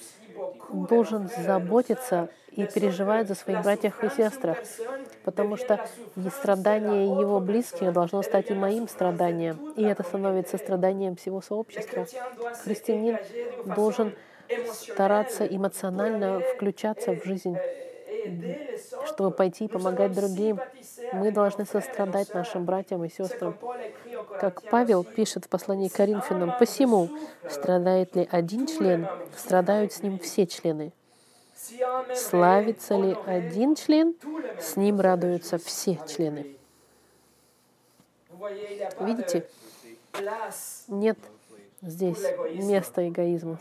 должен 0.88 1.28
заботиться 1.44 2.28
и 2.52 2.66
переживать 2.66 3.28
за 3.28 3.34
своих 3.34 3.62
братьев 3.62 4.02
и 4.02 4.08
сестрах, 4.10 4.58
потому 5.24 5.56
что 5.56 5.84
страдание 6.30 7.06
его 7.06 7.40
близких 7.40 7.92
должно 7.92 8.22
стать 8.22 8.50
и 8.50 8.54
моим 8.54 8.88
страданием, 8.88 9.72
и 9.76 9.82
это 9.82 10.02
становится 10.02 10.56
страданием 10.58 11.16
всего 11.16 11.40
сообщества. 11.40 12.06
Христианин 12.62 13.18
должен 13.74 14.14
стараться 14.72 15.44
эмоционально 15.46 16.40
включаться 16.40 17.12
в 17.12 17.24
жизнь 17.24 17.56
чтобы 19.06 19.30
пойти 19.30 19.66
и 19.66 19.68
помогать 19.68 20.12
другим, 20.12 20.60
мы 21.12 21.30
должны 21.30 21.66
сострадать 21.66 22.32
нашим 22.34 22.64
братьям 22.64 23.04
и 23.04 23.08
сестрам. 23.08 23.56
Как 24.40 24.62
Павел 24.62 25.04
пишет 25.04 25.44
в 25.44 25.48
послании 25.48 25.88
к 25.88 25.94
Коринфянам, 25.94 26.54
«Посему 26.58 27.08
страдает 27.48 28.16
ли 28.16 28.28
один 28.30 28.66
член, 28.66 29.06
страдают 29.36 29.92
с 29.92 30.02
ним 30.02 30.18
все 30.18 30.46
члены. 30.46 30.92
Славится 32.14 32.96
ли 32.96 33.16
один 33.26 33.74
член, 33.74 34.14
с 34.60 34.76
ним 34.76 35.00
радуются 35.00 35.58
все 35.58 35.98
члены». 36.06 36.56
Видите? 39.00 39.46
Нет 40.88 41.18
здесь 41.82 42.22
место 42.54 43.08
эгоизму, 43.08 43.58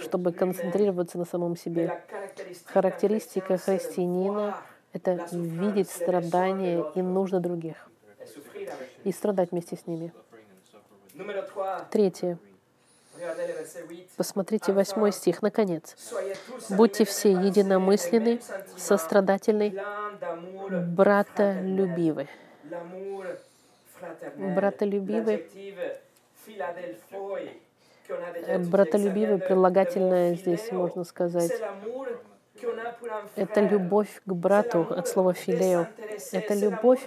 чтобы 0.00 0.32
концентрироваться 0.32 1.18
на 1.18 1.24
самом 1.24 1.56
себе. 1.56 2.02
Характеристика 2.66 3.56
христианина— 3.56 4.58
это 4.92 5.26
видеть 5.32 5.90
страдания 5.90 6.84
и 6.94 7.02
нужды 7.02 7.40
других 7.40 7.88
и 9.04 9.12
страдать 9.12 9.50
вместе 9.52 9.76
с 9.76 9.86
ними. 9.86 10.12
Третье. 11.90 12.38
Посмотрите 14.16 14.72
восьмой 14.72 15.12
стих. 15.12 15.40
Наконец, 15.42 15.96
будьте 16.70 17.04
все 17.04 17.30
единомысленны, 17.32 18.40
сострадательны, 18.76 19.80
братолюбивы. 20.96 22.28
Братолюбивы 24.36 25.46
Братолюбивый 28.70 29.38
прилагательное 29.38 30.34
здесь 30.34 30.70
можно 30.70 31.04
сказать. 31.04 31.52
Это 33.36 33.60
любовь 33.60 34.20
к 34.24 34.32
брату 34.32 34.86
от 34.90 35.08
слова 35.08 35.32
«филео». 35.32 35.86
Это 36.32 36.54
любовь, 36.54 37.00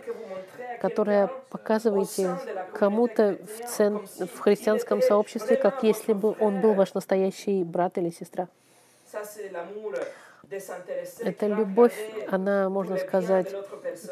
которая 0.81 1.29
показываете 1.49 2.37
кому-то 2.73 3.37
в, 3.43 3.67
цен... 3.67 4.07
в 4.19 4.39
христианском 4.39 5.01
сообществе, 5.01 5.55
как 5.57 5.83
если 5.83 6.13
бы 6.13 6.35
он 6.39 6.61
был 6.61 6.73
ваш 6.73 6.93
настоящий 6.93 7.63
брат 7.63 7.97
или 7.97 8.09
сестра. 8.09 8.47
Это 11.19 11.47
любовь, 11.47 11.93
она, 12.29 12.69
можно 12.69 12.97
сказать, 12.97 13.53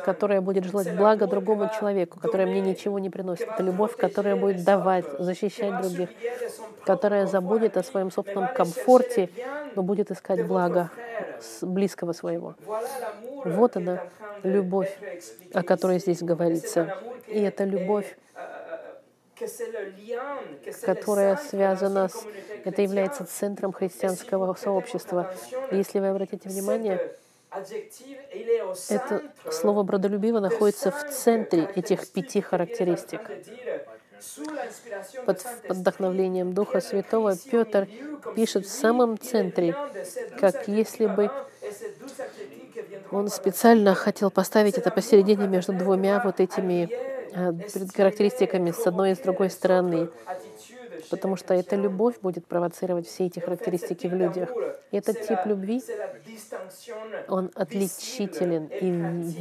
которая 0.04 0.42
будет 0.42 0.66
желать 0.66 0.94
блага 0.96 1.28
другому 1.28 1.70
человеку, 1.80 2.20
которая 2.20 2.46
мне 2.46 2.60
ничего 2.60 3.00
не 3.00 3.10
приносит. 3.10 3.48
Это 3.48 3.64
любовь, 3.64 3.96
которая 3.96 4.36
будет 4.36 4.64
давать, 4.66 5.06
защищать 5.18 5.82
других, 5.82 6.10
которая 6.86 7.26
забудет 7.26 7.78
о 7.78 7.84
своем 7.84 8.12
собственном 8.12 8.54
комфорте, 8.54 9.30
но 9.76 9.84
будет 9.84 10.12
искать 10.12 10.46
благо 10.46 10.92
близкого 11.62 12.14
своего. 12.14 12.56
Вот 13.46 13.78
она, 13.78 14.04
любовь, 14.44 14.98
о 15.54 15.64
которой 15.64 16.00
здесь 16.00 16.22
говорится. 16.22 16.98
И 17.28 17.40
это 17.42 17.64
любовь, 17.64 18.18
которая 20.82 21.38
связана 21.38 22.08
с... 22.08 22.26
Это 22.64 22.82
является 22.82 23.26
центром 23.26 23.74
христианского 23.74 24.54
сообщества. 24.56 25.34
И 25.72 25.78
если 25.78 26.00
вы 26.00 26.08
обратите 26.10 26.50
внимание, 26.50 27.16
это 28.90 29.22
слово 29.52 29.84
«бродолюбиво» 29.84 30.40
находится 30.40 30.92
в 30.92 31.10
центре 31.10 31.70
этих 31.76 32.12
пяти 32.12 32.42
характеристик. 32.42 33.22
Под 35.26 35.46
вдохновлением 35.70 36.54
Духа 36.54 36.82
Святого 36.82 37.36
Петр 37.38 37.88
пишет 38.36 38.66
в 38.66 38.70
самом 38.70 39.18
центре, 39.18 39.76
как 40.40 40.68
если 40.68 41.08
бы 41.08 41.32
он 43.12 43.30
специально 43.30 43.96
хотел 43.96 44.32
поставить 44.32 44.78
это 44.78 44.92
посередине 44.92 45.48
между 45.48 45.74
двумя 45.74 46.22
вот 46.24 46.40
этими 46.40 46.90
Э, 47.36 47.52
характеристиками 47.94 48.72
с 48.72 48.88
одной 48.88 49.12
и 49.12 49.16
с 49.16 49.20
другой 49.20 49.50
стороны. 49.50 50.10
потому 51.12 51.36
что 51.36 51.54
эта 51.54 51.76
любовь 51.76 52.16
будет 52.22 52.48
провоцировать 52.48 53.08
все 53.08 53.28
эти 53.28 53.40
характеристики 53.40 54.08
в 54.08 54.14
людях. 54.14 54.50
И 54.92 54.98
этот 54.98 55.22
тип 55.22 55.38
любви, 55.46 55.84
он 57.28 57.52
отличителен 57.56 58.68
и 58.68 58.90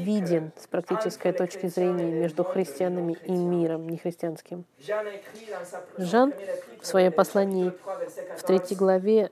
виден 0.03 0.53
с 0.57 0.67
практической 0.67 1.33
точки 1.33 1.67
зрения 1.67 2.11
между 2.11 2.45
христианами 2.45 3.17
и 3.25 3.33
миром 3.33 3.89
нехристианским. 3.89 4.65
Жан 5.99 6.33
в 6.81 6.87
своем 6.87 7.13
послании 7.13 7.73
в 8.37 8.43
третьей 8.43 8.77
главе 8.77 9.31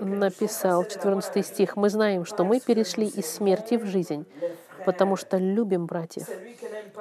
написал, 0.00 0.84
14 0.84 1.46
стих, 1.46 1.76
«Мы 1.76 1.90
знаем, 1.90 2.24
что 2.24 2.44
мы 2.44 2.60
перешли 2.60 3.06
из 3.06 3.26
смерти 3.26 3.74
в 3.74 3.84
жизнь, 3.84 4.26
потому 4.84 5.16
что 5.16 5.36
любим 5.36 5.86
братьев. 5.86 6.28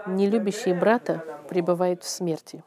Не 0.07 0.27
любящий 0.27 0.73
брата 0.73 1.23
пребывает 1.49 2.03
в 2.03 2.09
смерти». 2.09 2.63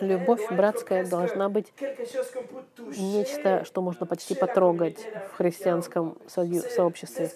Любовь 0.00 0.46
братская 0.50 1.06
должна 1.06 1.48
быть 1.48 1.72
нечто, 2.96 3.64
что 3.64 3.80
можно 3.80 4.06
почти 4.06 4.34
потрогать 4.34 4.98
в 5.32 5.36
христианском 5.36 6.18
сообществе. 6.26 7.30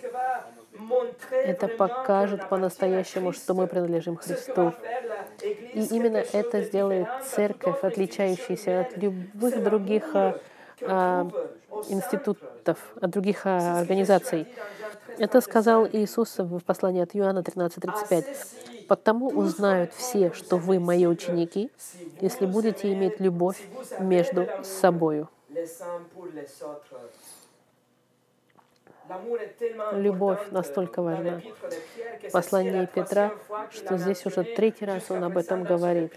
Это 1.30 1.68
покажет 1.68 2.48
по-настоящему, 2.48 3.32
что 3.32 3.54
мы 3.54 3.66
принадлежим 3.66 4.16
Христу. 4.16 4.72
И 5.42 5.86
именно 5.90 6.18
это 6.32 6.62
сделает 6.62 7.08
церковь, 7.22 7.82
отличающаяся 7.82 8.80
от 8.80 8.96
любых 8.96 9.62
других 9.62 10.04
а, 10.82 11.30
институтов, 11.88 12.78
от 13.00 13.10
других 13.10 13.46
а, 13.46 13.78
организаций. 13.80 14.46
Это 15.18 15.40
сказал 15.40 15.86
Иисус 15.86 16.38
в 16.38 16.60
послании 16.60 17.02
от 17.02 17.14
Иоанна 17.14 17.42
13:35. 17.42 18.86
«Потому 18.88 19.28
узнают 19.28 19.92
все, 19.94 20.32
что 20.32 20.56
вы 20.56 20.78
мои 20.78 21.06
ученики, 21.06 21.70
если 22.20 22.46
будете 22.46 22.92
иметь 22.92 23.20
любовь 23.20 23.60
между 23.98 24.48
собою». 24.62 25.28
Любовь 29.92 30.40
настолько 30.50 31.02
важна. 31.02 31.42
Послание 32.32 32.86
Петра, 32.86 33.32
что 33.70 33.98
здесь 33.98 34.24
уже 34.26 34.44
третий 34.44 34.86
раз 34.86 35.10
он 35.10 35.22
об 35.24 35.36
этом 35.36 35.64
говорит. 35.64 36.12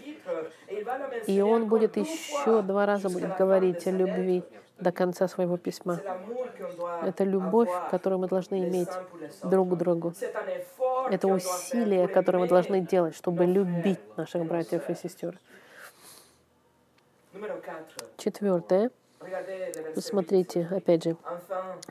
И 1.26 1.40
он 1.40 1.68
будет 1.68 1.96
еще 1.96 2.62
два 2.62 2.86
раза 2.86 3.10
будет 3.10 3.36
говорить 3.36 3.86
о 3.86 3.90
любви 3.90 4.42
до 4.80 4.92
конца 4.92 5.28
своего 5.28 5.56
письма. 5.56 6.00
Это 7.02 7.24
любовь, 7.24 7.70
которую 7.90 8.20
мы 8.20 8.28
должны 8.28 8.68
иметь 8.68 8.88
друг 9.42 9.70
к 9.70 9.76
другу. 9.76 10.12
Это 11.10 11.28
усилие, 11.28 12.08
которое 12.08 12.38
мы 12.38 12.48
должны 12.48 12.80
делать, 12.80 13.14
чтобы 13.14 13.44
любить 13.46 14.00
наших 14.16 14.44
братьев 14.44 14.88
и 14.88 14.94
сестер. 14.94 15.38
Четвертое. 18.16 18.90
Посмотрите, 19.94 20.68
опять 20.70 21.04
же, 21.04 21.16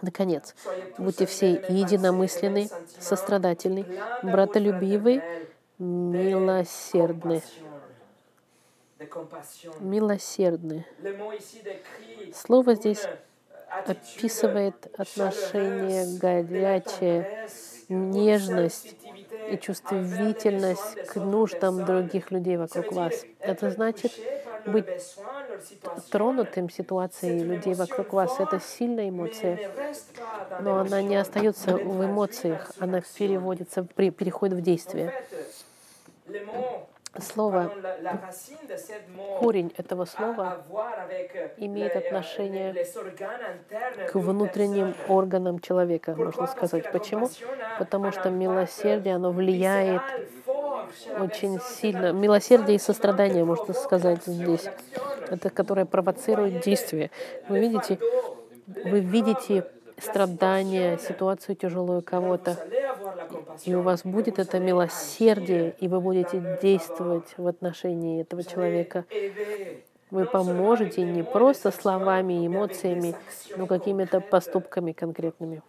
наконец, 0.02 0.56
будьте 0.98 1.26
все 1.26 1.52
единомысленны, 1.52 2.70
сострадательны, 3.00 3.86
братолюбивы, 4.24 5.22
милосердны. 5.78 7.42
Милосердны. 9.80 10.86
Слово 12.34 12.76
здесь 12.76 13.08
описывает 13.86 14.76
отношение 14.98 16.18
горячее, 16.18 17.28
нежность 17.90 18.96
и 19.52 19.58
чувствительность 19.58 20.98
к 21.08 21.16
нуждам 21.18 21.86
других 21.86 22.32
людей 22.32 22.58
вокруг 22.58 22.92
вас. 22.92 23.26
Это 23.44 23.70
значит 23.70 24.12
быть 24.66 24.86
тронутым 26.10 26.70
ситуацией 26.70 27.44
людей 27.44 27.76
вокруг 27.76 28.14
вас. 28.14 28.40
Это 28.40 28.60
сильная 28.60 29.10
эмоция, 29.10 29.60
но 30.60 30.80
она 30.80 31.02
не 31.02 31.16
остается 31.16 31.78
в 31.78 32.04
эмоциях, 32.06 32.72
она 32.80 33.02
переводится, 33.02 33.84
переходит 33.84 34.58
в 34.58 34.62
действие. 34.62 35.14
Слово, 37.20 37.72
корень 39.40 39.74
этого 39.78 40.06
слова 40.06 40.64
имеет 41.58 41.96
отношение 41.96 42.86
к 44.10 44.16
внутренним 44.16 44.94
органам 45.08 45.60
человека, 45.60 46.16
можно 46.16 46.48
сказать. 46.48 46.92
Почему? 46.92 47.30
Потому 47.80 48.12
что 48.12 48.30
милосердие, 48.30 49.16
оно 49.16 49.32
влияет 49.32 50.02
очень 51.20 51.60
сильно. 51.60 52.12
Милосердие 52.12 52.76
и 52.76 52.80
сострадание, 52.80 53.44
можно 53.44 53.74
сказать 53.74 54.24
здесь. 54.26 54.70
Это 55.30 55.50
которое 55.50 55.86
провоцирует 55.86 56.62
действие. 56.62 57.12
Вы 57.50 57.60
видите, 57.60 58.00
вы 58.68 59.00
видите 59.00 59.66
страдания, 60.00 60.98
ситуацию 60.98 61.56
тяжелую 61.56 62.02
кого-то, 62.02 62.56
и 63.66 63.74
у 63.74 63.82
вас 63.82 64.04
будет 64.04 64.40
это 64.40 64.60
милосердие, 64.60 65.76
и 65.80 65.88
вы 65.88 66.00
будете 66.00 66.58
действовать 66.62 67.34
в 67.38 67.48
отношении 67.48 68.22
этого 68.22 68.44
человека. 68.44 69.06
Вы 70.10 70.26
поможете 70.26 71.02
не 71.02 71.24
просто 71.24 71.72
словами 71.72 72.48
эмоциями, 72.48 73.16
но 73.58 73.68
какими-то 73.68 74.22
поступками 74.22 74.94
конкретными. 74.94 75.62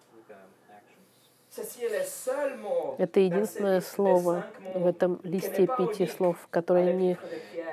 Это 2.98 3.20
единственное 3.20 3.80
слово 3.80 4.46
в 4.74 4.86
этом 4.86 5.20
листе 5.24 5.66
пяти 5.66 6.06
слов, 6.06 6.36
которое 6.50 6.92
не, 6.92 7.18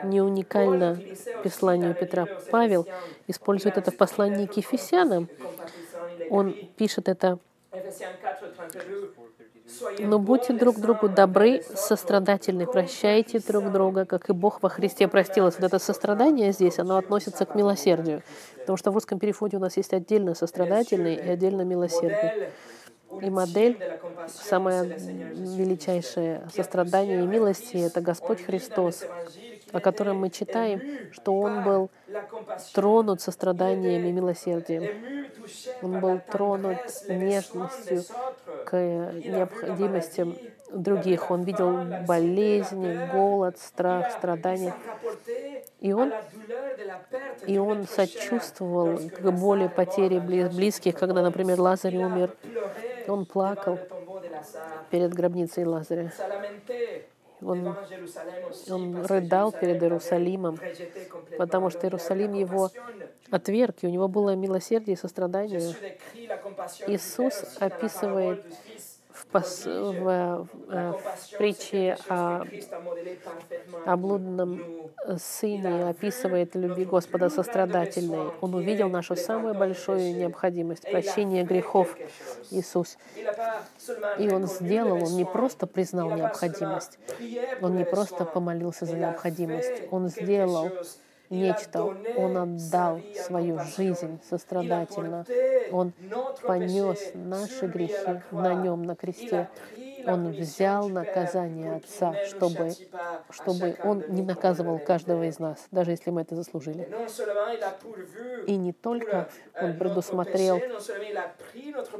не 0.04 0.22
уникально 0.22 0.98
посланию 1.44 1.94
Петра. 1.94 2.28
Павел 2.50 2.88
использует 3.28 3.78
это 3.78 3.92
в 3.92 3.98
послании 3.98 4.48
к 4.48 4.58
Ефесянам. 4.58 5.30
Он 6.32 6.56
пишет 6.78 7.10
это 7.10 7.38
но 10.00 10.20
будьте 10.20 10.54
друг 10.54 10.80
другу 10.80 11.10
добры, 11.10 11.64
сострадательны, 11.76 12.68
прощайте 12.68 13.40
друг 13.40 13.72
друга, 13.72 14.06
как 14.06 14.30
и 14.30 14.34
Бог 14.34 14.62
во 14.62 14.70
Христе 14.70 15.08
простил 15.08 15.46
вас. 15.46 15.56
Вот 15.56 15.66
это 15.66 15.80
сострадание 15.80 16.52
здесь, 16.52 16.80
оно 16.80 16.98
относится 16.98 17.46
к 17.46 17.56
милосердию. 17.56 18.22
Потому 18.60 18.78
что 18.78 18.92
в 18.92 18.94
русском 18.94 19.20
переводе 19.20 19.58
у 19.58 19.60
нас 19.60 19.78
есть 19.78 19.94
отдельно 19.94 20.36
сострадательный 20.36 21.16
и 21.16 21.30
отдельно 21.30 21.64
милосердный. 21.64 22.50
И 23.22 23.30
модель, 23.30 23.78
самое 24.28 24.84
величайшее 24.84 26.48
сострадание 26.54 27.24
и 27.24 27.28
милости— 27.28 27.78
это 27.86 28.02
Господь 28.02 28.44
Христос, 28.44 29.06
о 29.76 29.80
котором 29.82 30.18
мы 30.18 30.30
читаем, 30.30 30.82
что 31.12 31.38
Он 31.38 31.64
был 31.64 31.90
тронут 32.74 33.22
состраданием 33.22 34.06
и 34.06 34.12
милосердием. 34.12 34.84
Он 35.82 36.00
был 36.00 36.20
тронут 36.32 36.80
нежностью 37.10 38.04
к 38.66 38.74
необходимостям 39.14 40.36
других. 40.72 41.30
Он 41.30 41.44
видел 41.44 41.86
болезни, 42.08 43.12
голод, 43.12 43.58
страх, 43.60 44.12
страдания. 44.12 44.74
И 45.82 45.94
он, 45.94 46.14
и 47.46 47.58
он 47.58 47.86
сочувствовал 47.86 48.98
к 48.98 49.32
боли 49.32 49.68
потери 49.68 50.20
близких, 50.20 50.98
когда, 50.98 51.22
например, 51.22 51.60
Лазарь 51.60 51.98
умер. 51.98 52.36
Он 53.08 53.26
плакал 53.26 53.78
перед 54.90 55.14
гробницей 55.14 55.66
Лазаря. 55.66 56.12
Он, 57.42 57.76
он 58.70 59.06
рыдал 59.06 59.52
перед 59.52 59.82
Иерусалимом, 59.82 60.58
потому 61.38 61.70
что 61.70 61.86
Иерусалим 61.86 62.34
его 62.34 62.72
отверг, 63.32 63.78
и 63.82 63.88
у 63.88 63.90
него 63.90 64.08
было 64.08 64.36
милосердие 64.36 64.96
и 64.96 64.98
сострадание. 65.00 65.76
Иисус 66.88 67.44
описывает 67.60 68.46
в, 69.28 69.32
пос, 69.32 69.66
в, 69.66 70.02
в, 70.02 70.48
в 70.68 71.38
притче 71.38 71.98
о, 72.10 72.44
о 73.86 73.98
блудном 73.98 74.62
сыне 75.18 75.88
описывает 75.88 76.56
любви 76.56 76.86
Господа 76.86 77.30
сострадательной. 77.30 78.32
Он 78.42 78.56
увидел 78.56 78.90
нашу 78.90 79.16
самую 79.16 79.54
большую 79.56 80.16
необходимость— 80.16 80.84
прощение 80.92 81.44
грехов 81.44 81.96
Иисус. 82.52 82.98
И 84.20 84.30
Он 84.30 84.48
сделал, 84.48 85.04
Он 85.04 85.16
не 85.16 85.26
просто 85.26 85.68
признал 85.68 86.12
необходимость, 86.12 86.98
Он 87.62 87.76
не 87.76 87.86
просто 87.86 88.26
помолился 88.26 88.86
за 88.86 88.96
необходимость, 88.96 89.84
Он 89.92 90.08
сделал 90.10 90.72
нечто. 91.30 91.96
Он 92.18 92.38
отдал 92.38 93.02
свою 93.16 93.60
жизнь 93.60 94.20
сострадательно. 94.30 95.26
Он 95.72 95.94
понес 96.44 97.12
наши 97.14 97.68
грехи 97.68 98.22
на 98.32 98.54
нем, 98.54 98.84
на 98.84 98.96
кресте. 98.96 99.50
Он 100.08 100.32
взял 100.32 100.90
наказание 100.90 101.76
Отца, 101.76 102.14
чтобы, 102.26 102.72
чтобы 103.30 103.76
Он 103.84 104.04
не 104.10 104.22
наказывал 104.22 104.80
каждого 104.80 105.24
из 105.24 105.40
нас, 105.40 105.68
даже 105.72 105.92
если 105.92 106.12
мы 106.12 106.22
это 106.22 106.36
заслужили. 106.36 106.88
И 108.48 108.56
не 108.56 108.74
только 108.74 109.30
Он 109.60 109.78
предусмотрел 109.78 110.62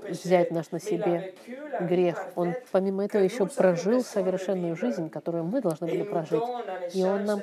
взять 0.10 0.52
наш 0.52 0.72
на 0.72 0.80
себе 0.80 1.36
грех, 1.82 2.28
Он 2.36 2.54
помимо 2.72 3.06
этого 3.06 3.24
еще 3.24 3.46
прожил 3.48 4.04
совершенную 4.04 4.76
жизнь, 4.76 5.10
которую 5.10 5.44
мы 5.46 5.62
должны 5.62 5.88
были 5.88 6.04
прожить. 6.04 6.44
И 6.94 7.04
Он 7.04 7.26
нам 7.26 7.42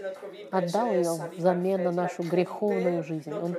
отдал 0.50 0.92
ее 0.92 1.12
взамен 1.36 1.82
на 1.82 1.92
нашу 1.92 2.22
греховную 2.22 3.02
жизнь. 3.02 3.32
Он 3.32 3.56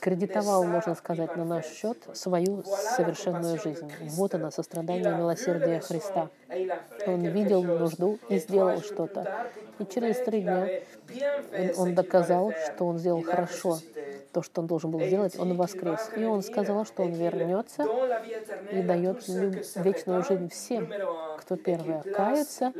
кредитовал, 0.00 0.64
можно 0.64 0.94
сказать, 0.94 1.36
на 1.36 1.44
наш 1.44 1.66
счет 1.66 1.98
свою 2.12 2.62
совершенную 2.64 3.60
жизнь. 3.60 3.90
Вот 4.10 4.34
она, 4.34 4.50
сострадание 4.50 5.12
и 5.12 5.16
милосердие 5.16 5.80
Христа. 5.80 6.30
Он 7.06 7.26
видел 7.26 7.62
нужду 7.62 8.18
и 8.28 8.38
сделал 8.38 8.80
что-то. 8.80 9.48
И 9.78 9.86
через 9.86 10.18
три 10.18 10.42
дня 10.42 10.68
он 11.76 11.94
доказал, 11.94 12.52
что 12.52 12.86
он 12.86 12.98
сделал 12.98 13.22
хорошо 13.22 13.78
то, 14.32 14.42
что 14.42 14.60
он 14.62 14.66
должен 14.66 14.90
был 14.90 15.00
сделать, 15.00 15.38
он 15.38 15.56
воскрес. 15.56 16.10
И 16.16 16.24
он 16.24 16.42
сказал, 16.42 16.84
что 16.84 17.04
он 17.04 17.12
вернется 17.12 17.86
и 18.72 18.82
дает 18.82 19.26
вечную 19.28 20.24
жизнь 20.24 20.48
всем, 20.48 20.90
кто 21.38 21.56
первое 21.56 22.02
кается, 22.02 22.72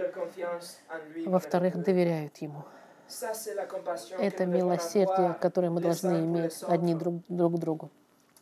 во-вторых, 1.27 1.81
доверяют 1.83 2.37
ему. 2.39 2.65
Это 4.19 4.47
милосердие, 4.47 5.37
которое 5.41 5.71
мы 5.71 5.81
должны 5.81 6.21
иметь 6.21 6.63
одни 6.63 6.95
друг, 6.95 7.23
друг 7.29 7.59
другу. 7.59 7.91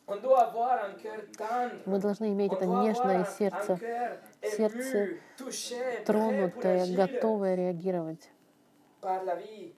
Мы 0.05 1.99
должны 1.99 2.33
иметь 2.33 2.51
это 2.51 2.65
нежное 2.65 3.25
сердце, 3.25 3.79
сердце 4.41 5.17
тронутое, 6.05 6.93
готовое 6.93 7.55
реагировать. 7.55 8.29
В 9.01 9.71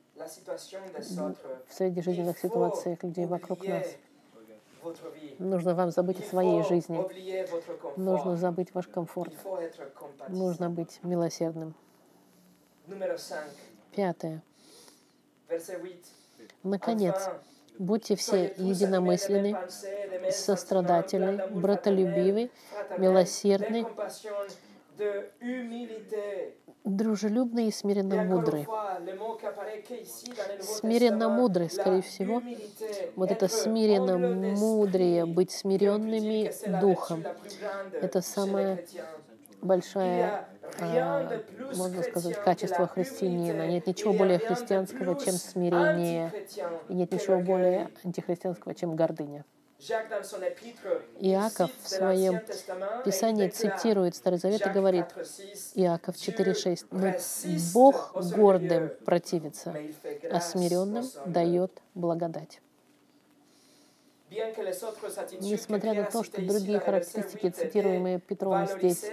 среди 1.69 2.01
жизненных 2.01 2.39
ситуациях 2.39 3.03
людей 3.03 3.25
вокруг 3.25 3.67
нас. 3.67 3.85
Нужно 5.39 5.75
вам 5.75 5.91
забыть 5.91 6.19
о 6.19 6.23
своей 6.23 6.63
жизни. 6.63 6.99
Нужно 7.97 8.35
забыть 8.35 8.73
ваш 8.73 8.87
комфорт. 8.87 9.33
Нужно 10.29 10.69
быть 10.69 10.99
милосердным. 11.03 11.75
Пятое. 13.95 14.43
Наконец, 16.63 17.29
будьте 17.77 18.15
все 18.15 18.53
единомысленны, 18.57 19.57
сострадательны, 20.31 21.47
братолюбивы, 21.49 22.49
милосердны, 22.97 23.85
дружелюбный 26.83 27.67
и 27.67 27.71
смиренно 27.71 28.23
мудрый. 28.23 28.67
Смиренно 30.61 31.29
мудрый, 31.29 31.69
скорее 31.69 32.01
всего, 32.01 32.41
вот 33.15 33.31
это 33.31 33.47
смиренно 33.47 34.17
мудрее, 34.17 35.25
быть 35.25 35.51
смиренными 35.51 36.51
духом, 36.79 37.23
это 37.93 38.21
самое 38.21 38.85
большое, 39.61 40.45
а, 40.79 41.41
можно 41.75 42.03
сказать, 42.03 42.35
качество 42.43 42.87
христианина. 42.87 43.67
Нет 43.67 43.87
ничего 43.87 44.13
более 44.13 44.39
христианского, 44.39 45.19
чем 45.19 45.33
смирение, 45.33 46.31
и 46.89 46.93
нет 46.93 47.11
ничего 47.11 47.39
более 47.39 47.89
антихристианского, 48.03 48.73
чем 48.75 48.95
гордыня. 48.95 49.45
Иаков 51.19 51.69
в 51.83 51.89
своем 51.89 52.39
Писании 53.03 53.49
цитирует 53.49 54.15
Старый 54.15 54.39
Завет 54.39 54.65
и 54.65 54.69
говорит, 54.69 55.05
Иаков 55.75 56.15
4.6, 56.15 56.87
«Но 56.91 57.13
Бог 57.73 58.13
гордым 58.35 58.91
противится, 59.05 59.75
а 60.31 60.39
смиренным 60.39 61.05
дает 61.25 61.81
благодать». 61.93 62.61
Несмотря 65.39 65.93
на 65.93 66.03
то, 66.03 66.23
что 66.23 66.41
другие 66.41 66.79
характеристики, 66.79 67.49
цитируемые 67.49 68.19
Петром 68.19 68.67
здесь, 68.67 69.05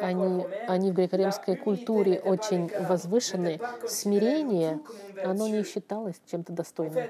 они, 0.00 0.46
они 0.68 0.90
в 0.90 0.94
греко-римской 0.94 1.56
культуре 1.56 2.20
очень 2.20 2.70
возвышены, 2.86 3.60
смирение, 3.86 4.80
оно 5.24 5.48
не 5.48 5.64
считалось 5.64 6.20
чем-то 6.30 6.52
достойным 6.52 7.08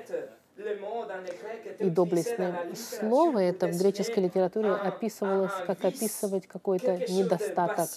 и 1.79 1.91
доблестное 1.91 2.55
слово 2.75 3.41
это 3.41 3.67
в 3.67 3.79
греческой 3.79 4.25
литературе 4.25 4.71
описывалось 4.71 5.53
как 5.67 5.85
описывать 5.85 6.47
какой-то 6.47 6.99
недостаток, 7.09 7.89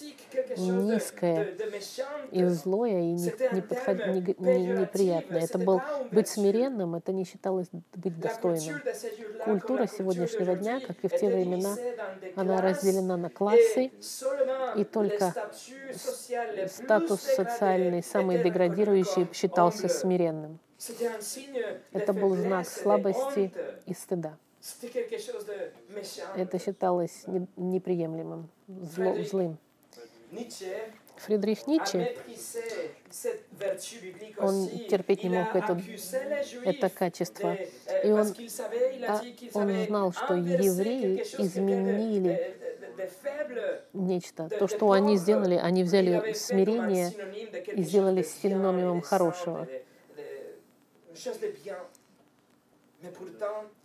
низкое 0.56 1.54
и 2.30 2.44
злое, 2.46 3.00
и 3.00 3.12
не, 3.12 3.32
не 3.52 3.60
подход, 3.60 3.96
не, 4.06 4.34
не, 4.38 4.66
неприятное. 4.66 5.42
Это 5.42 5.58
был 5.58 5.82
быть 6.10 6.28
смиренным, 6.28 6.94
это 6.94 7.12
не 7.12 7.24
считалось 7.24 7.68
быть 7.72 8.18
достойным. 8.18 8.80
Культура 9.44 9.86
сегодняшнего 9.86 10.54
дня, 10.54 10.80
как 10.80 10.96
и 11.02 11.08
в 11.08 11.16
те 11.18 11.28
времена, 11.28 11.76
она 12.36 12.60
разделена 12.60 13.16
на 13.16 13.30
классы, 13.30 13.90
и 14.76 14.84
только 14.84 15.34
статус 16.66 17.20
социальный, 17.20 18.02
самый 18.02 18.42
деградирующий, 18.42 19.28
считался 19.32 19.88
смиренным. 19.88 20.58
Это 21.92 22.12
был 22.12 22.34
знак 22.36 22.68
слабости 22.68 23.52
и 23.86 23.94
стыда. 23.94 24.36
Это 26.36 26.58
считалось 26.58 27.24
неприемлемым, 27.56 28.48
зло, 28.66 29.14
злым. 29.24 29.58
Фридрих 31.16 31.66
Ницше, 31.66 32.16
он 34.38 34.68
терпеть 34.88 35.22
не 35.22 35.30
мог 35.30 35.54
это, 35.54 35.80
это 36.64 36.88
качество. 36.90 37.54
И 38.02 38.10
он, 38.10 38.34
а, 39.06 39.22
он 39.54 39.84
знал, 39.86 40.12
что 40.12 40.34
евреи 40.34 41.22
изменили 41.38 42.56
нечто. 43.92 44.48
То, 44.48 44.66
что 44.66 44.90
они 44.90 45.16
сделали, 45.16 45.54
они 45.54 45.84
взяли 45.84 46.32
смирение 46.32 47.12
и 47.72 47.82
сделали 47.82 48.22
синонимом 48.22 49.00
хорошего. 49.00 49.68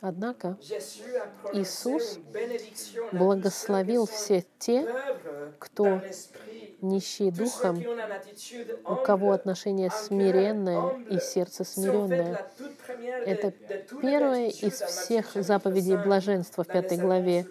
Однако 0.01 0.57
Иисус 1.53 2.19
благословил 3.11 4.05
все 4.05 4.45
те, 4.59 4.87
кто 5.59 6.01
нищий 6.81 7.31
духом, 7.31 7.83
у 8.85 8.95
кого 8.95 9.31
отношение 9.31 9.89
смиренное 9.89 10.97
и 11.09 11.19
сердце 11.19 11.63
смиренное. 11.63 12.49
Это 13.25 13.51
первое 14.01 14.49
из 14.49 14.81
всех 14.81 15.33
заповедей 15.33 15.97
блаженства 15.97 16.63
в 16.63 16.67
пятой 16.67 16.97
главе 16.97 17.45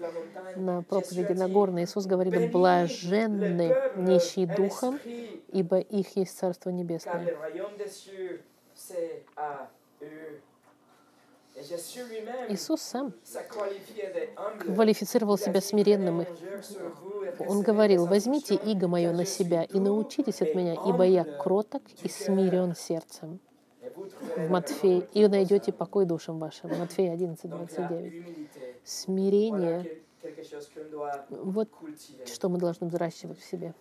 на 0.57 0.83
проповеди 0.83 1.33
Нагорной. 1.33 1.85
Иисус 1.85 2.07
говорит, 2.07 2.51
блаженны 2.51 3.75
нищие 3.97 4.47
духом, 4.47 4.99
ибо 5.53 5.79
их 5.79 6.17
есть 6.17 6.39
Царство 6.39 6.71
Небесное. 6.71 7.37
Иисус 12.49 12.83
сам 12.83 13.13
квалифицировал 14.61 15.39
себя 15.39 15.61
смиренным. 15.61 16.25
Он 17.41 17.63
говорил, 17.63 18.07
«Возьмите 18.07 18.55
иго 18.55 18.87
мое 18.87 19.13
на 19.13 19.25
себя 19.25 19.65
и 19.65 19.81
научитесь 19.81 20.41
от 20.41 20.55
меня, 20.55 20.75
ибо 20.87 21.05
я 21.05 21.25
кроток 21.25 21.83
и 22.03 22.09
смирен 22.09 22.77
сердцем». 22.77 23.41
В 24.37 24.51
Матфея, 24.51 25.01
и 25.13 25.27
найдете 25.27 25.73
покой 25.73 26.05
душам 26.05 26.39
вашим. 26.39 26.71
Матфея 26.79 27.13
11, 27.13 27.51
29. 27.51 28.25
Смирение— 28.85 30.03
вот 31.31 31.69
что 32.27 32.49
мы 32.49 32.59
должны 32.59 32.89
взращивать 32.89 33.39
в 33.39 33.45
себе. 33.45 33.75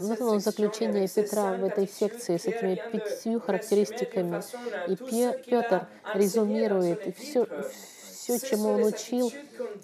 Вот 0.00 0.42
заключение 0.42 1.08
Петра 1.08 1.56
в 1.56 1.64
этой 1.64 1.88
секции 1.88 2.36
с 2.36 2.46
этими 2.46 2.80
пятью 2.92 3.40
характеристиками. 3.40 4.42
И 4.88 4.96
Петр 5.46 5.86
резюмирует 6.14 7.06
и 7.06 7.12
все, 7.12 7.46
все, 8.12 8.38
чему 8.38 8.70
он 8.70 8.84
учил 8.84 9.32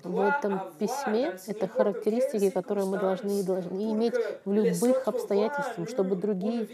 в 0.02 0.20
этом 0.20 0.72
письме, 0.78 1.36
это 1.46 1.66
характеристики, 1.66 2.50
которые 2.50 2.86
мы 2.86 2.98
должны, 2.98 3.42
должны 3.42 3.92
иметь 3.92 4.14
в 4.44 4.52
любых 4.52 5.08
обстоятельствах, 5.08 5.88
чтобы 5.88 6.14
другие 6.14 6.68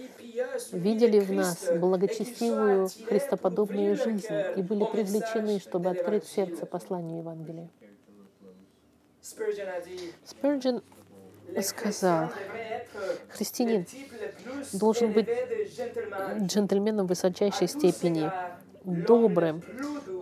видели 0.73 1.21
в 1.21 1.33
нас 1.33 1.71
благочестивую 1.77 2.89
христоподобную 3.07 3.97
жизнь 3.97 4.35
и 4.57 4.63
были 4.63 4.85
привлечены, 4.85 5.61
чтобы 5.61 5.91
открыть 5.91 6.27
сердце 6.27 6.67
посланию 6.67 7.19
Евангелия. 7.19 7.69
Спurgeon 9.23 10.83
сказал, 11.63 12.31
христианин 13.29 13.87
должен 14.73 15.13
быть 15.13 15.29
джентльменом 16.41 17.07
высочайшей 17.07 17.69
степени, 17.69 18.31
добрым, 18.85 19.63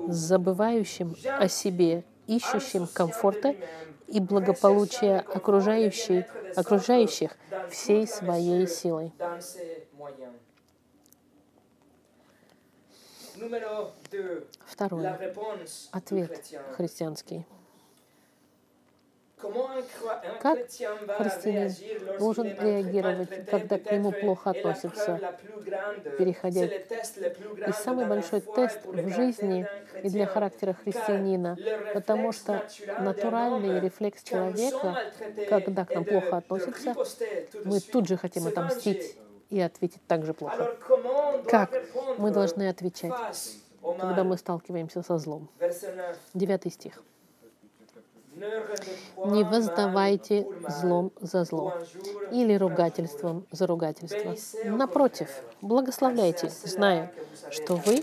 забывающим 0.08 1.16
о 1.38 1.48
себе 1.48 2.04
ищущим 2.26 2.86
комфорта 2.86 3.54
и 4.06 4.20
благополучия 4.20 5.18
окружающей, 5.20 6.24
окружающих 6.56 7.36
всей 7.70 8.06
своей 8.06 8.66
силой. 8.66 9.12
dans 9.18 9.40
ses 9.40 9.86
moyens. 9.98 10.32
Numéro 13.36 13.92
2. 14.10 14.18
La 14.18 14.58
Второе. 14.66 15.18
Ответ 15.92 16.42
христианский. 16.76 17.46
Как 20.40 20.59
христианин 21.18 21.72
должен 22.18 22.46
реагировать, 22.46 23.46
когда 23.51 23.79
к 23.79 23.90
нему 23.92 24.12
плохо 24.12 24.51
относятся, 24.51 25.20
переходя- 26.18 26.66
И 27.68 27.72
самый 27.72 28.07
большой 28.07 28.40
тест 28.40 28.81
в 28.85 29.09
жизни 29.11 29.66
и 30.03 30.09
для 30.09 30.27
характера 30.27 30.74
христианина, 30.85 31.57
потому 31.94 32.33
что 32.33 32.64
натуральный 33.01 33.81
рефлекс 33.81 34.22
человека, 34.22 34.96
когда 35.48 35.85
к 35.85 35.94
нам 35.94 36.05
плохо 36.05 36.37
относятся, 36.38 36.94
мы 37.64 37.81
тут 37.81 38.09
же 38.09 38.16
хотим 38.16 38.46
отомстить 38.46 39.16
и 39.51 39.61
ответить 39.61 40.03
так 40.07 40.24
же 40.24 40.35
плохо. 40.35 40.77
Как 41.48 41.70
мы 42.18 42.31
должны 42.31 42.68
отвечать, 42.68 43.14
когда 43.83 44.24
мы 44.24 44.37
сталкиваемся 44.37 45.03
со 45.03 45.18
злом? 45.18 45.48
Verset 45.59 45.94
9. 45.94 46.16
Девятый 46.35 46.70
стих. 46.72 47.03
Не 49.24 49.44
воздавайте 49.44 50.46
злом 50.68 51.12
за 51.20 51.44
зло 51.44 51.74
или 52.31 52.55
ругательством 52.55 53.44
за 53.51 53.66
ругательство. 53.66 54.35
Напротив, 54.64 55.29
благословляйте, 55.61 56.51
зная, 56.64 57.12
что 57.51 57.77
вы 57.77 58.03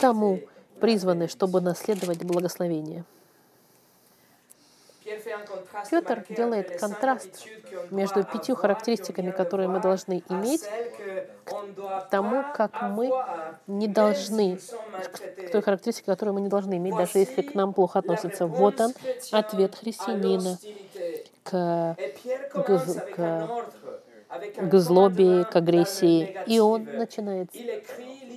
тому 0.00 0.40
призваны, 0.80 1.28
чтобы 1.28 1.60
наследовать 1.60 2.24
благословение. 2.24 3.04
Петр 5.86 6.24
делает 6.28 6.70
контраст 6.72 7.50
между 7.90 8.24
пятью 8.24 8.56
характеристиками, 8.56 9.32
которые 9.32 9.68
мы 9.68 9.80
должны 9.80 10.22
иметь, 10.28 10.70
doit 11.46 11.58
тому, 12.10 12.44
как 12.44 12.80
мы 12.80 13.16
не 13.66 13.88
должны, 13.88 14.60
к 15.44 15.50
той 15.50 15.62
характеристике, 15.62 16.06
которую 16.06 16.34
мы 16.34 16.40
не 16.42 16.48
должны 16.48 16.76
иметь, 16.78 16.96
даже 16.96 17.18
если 17.18 17.42
к 17.42 17.54
нам 17.54 17.74
плохо 17.74 18.00
относятся. 18.00 18.46
Вот 18.46 18.80
он, 18.80 18.94
ответ 19.30 19.74
христианина 19.76 20.60
к, 21.44 21.98
к- 22.50 23.00
к, 23.10 23.52
к 24.56 24.78
злобе, 24.78 25.44
к 25.46 25.56
агрессии. 25.56 26.32
И 26.44 26.60
он 26.60 26.94
начинает 26.94 27.50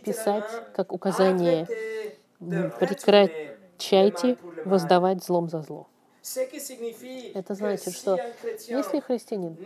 писать 0.04 0.64
как 0.74 0.94
указание 0.94 1.70
«прекращайте 2.80 4.38
воздавать 4.64 5.24
злом 5.24 5.50
за 5.50 5.62
зло». 5.62 5.91
Это 7.34 7.56
значит, 7.56 7.96
что 7.96 8.20
Если 8.68 9.00
христианин 9.00 9.58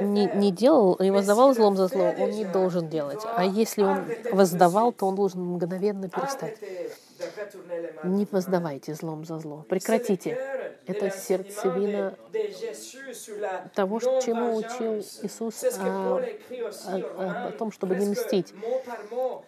не, 0.00 0.26
не, 0.26 0.26
не 0.34 0.50
делал, 0.50 0.96
не 0.98 1.12
воздавал 1.12 1.54
злом 1.54 1.76
за 1.76 1.86
зло, 1.86 2.12
он 2.18 2.30
не 2.30 2.44
должен 2.44 2.88
делать. 2.88 3.20
А 3.36 3.44
если 3.44 3.82
он 3.82 4.04
воздавал, 4.32 4.92
то 4.92 5.06
он 5.06 5.14
должен 5.14 5.40
мгновенно 5.40 6.08
перестать. 6.08 6.58
Не 8.02 8.26
воздавайте 8.30 8.94
злом 8.94 9.24
за 9.24 9.38
зло. 9.38 9.64
Прекратите. 9.68 10.36
Это 10.86 11.10
сердцевина 11.10 12.14
того, 13.74 14.00
чему 14.00 14.56
учил 14.56 14.98
Иисус 15.22 15.62
о, 15.78 16.20
о- 16.86 17.48
о 17.48 17.52
том, 17.52 17.70
чтобы 17.70 17.94
не 17.96 18.06
мстить. 18.06 18.52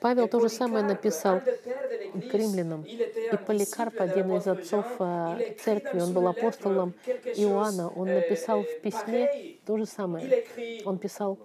Павел 0.01 0.29
то 0.29 0.40
же 0.40 0.49
самое 0.49 0.85
написал 0.85 1.40
к 1.40 2.35
римлянам. 2.35 2.83
И 2.83 3.37
Поликарп, 3.47 4.01
один 4.01 4.33
из 4.37 4.47
отцов 4.47 4.87
а, 4.99 5.38
церкви, 5.64 6.01
он 6.01 6.12
был 6.12 6.29
апостолом 6.29 6.94
Иоанна, 7.07 7.88
он 7.90 8.14
написал 8.14 8.62
в 8.62 8.81
письме 8.81 9.57
то 9.66 9.77
же 9.77 9.87
самое. 9.87 10.44
Он 10.85 10.99
писал, 10.99 11.38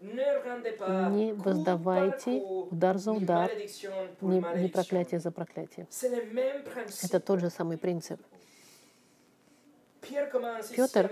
не 0.00 1.32
воздавайте 1.32 2.40
удар 2.40 2.98
за 2.98 3.12
удар, 3.12 3.50
не, 4.20 4.60
не 4.60 4.68
проклятие 4.68 5.20
за 5.20 5.30
проклятие. 5.30 5.86
Это 7.04 7.20
тот 7.20 7.40
же 7.40 7.50
самый 7.50 7.78
принцип. 7.78 8.20
Петр 10.74 11.10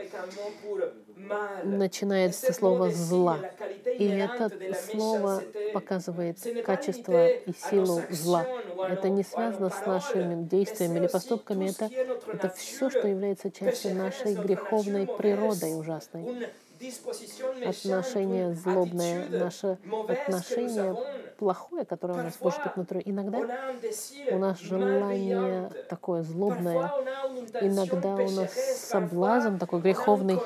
Начинает 1.64 2.34
со 2.34 2.52
слова 2.52 2.90
«зла». 2.90 3.38
И 3.86 4.06
это 4.06 4.50
слово 4.90 5.42
показывает 5.72 6.38
качество 6.64 7.28
и 7.28 7.52
силу 7.52 8.02
зла. 8.10 8.46
Это 8.88 9.08
не 9.08 9.22
связано 9.22 9.70
с 9.70 9.86
нашими 9.86 10.44
действиями 10.44 10.98
или 10.98 11.06
поступками. 11.06 11.70
Это, 11.70 11.90
это 12.32 12.48
все, 12.50 12.90
что 12.90 13.06
является 13.08 13.50
частью 13.50 13.94
нашей 13.94 14.34
греховной 14.34 15.06
природы 15.06 15.66
ужасной. 15.74 16.48
Отношение 17.64 18.54
злобное, 18.54 19.26
наше 19.28 19.78
отношение 20.08 20.96
плохое, 21.38 21.84
которое 21.84 22.14
у 22.14 22.22
нас 22.22 22.38
может 22.42 22.62
быть 22.62 22.74
внутри. 22.76 23.02
Иногда 23.04 23.38
у 24.30 24.38
нас 24.38 24.60
желание 24.60 25.70
такое 25.88 26.22
злобное, 26.22 26.90
иногда 27.60 28.14
у 28.14 28.30
нас 28.30 28.52
соблазн 28.52 29.56
такой 29.56 29.80
греховный, 29.80 30.38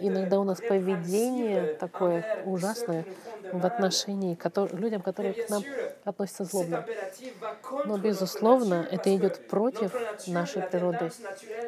иногда 0.00 0.40
у 0.40 0.44
нас 0.44 0.60
поведение 0.60 1.76
такое 1.78 2.24
ужасное 2.44 3.04
в 3.52 3.64
отношении 3.64 4.34
котор- 4.34 4.74
людям, 4.76 5.00
которые 5.02 5.34
к 5.34 5.48
нам 5.48 5.62
относятся 6.04 6.44
злобно. 6.44 6.84
Но, 7.86 7.98
безусловно, 7.98 8.86
это 8.90 9.14
идет 9.16 9.46
против 9.48 9.92
нашей 10.26 10.62
природы. 10.62 11.10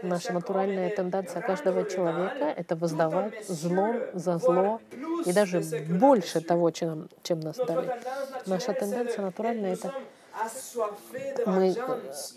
Наша 0.03 0.33
натуральная 0.33 0.91
тенденция 0.91 1.43
каждого 1.43 1.85
человека— 1.85 2.45
это 2.57 2.77
воздавать 2.77 3.33
злом 3.47 4.03
за 4.19 4.39
зло 4.39 4.81
и 5.25 5.33
даже 5.33 5.61
больше 5.89 6.41
того, 6.41 6.71
чем, 6.71 7.09
чем 7.23 7.41
нас 7.41 7.57
дали. 7.57 7.91
Наша 8.47 8.73
тенденция 8.73 9.25
натуральная— 9.25 9.73
это 9.75 9.93
мы 11.47 11.75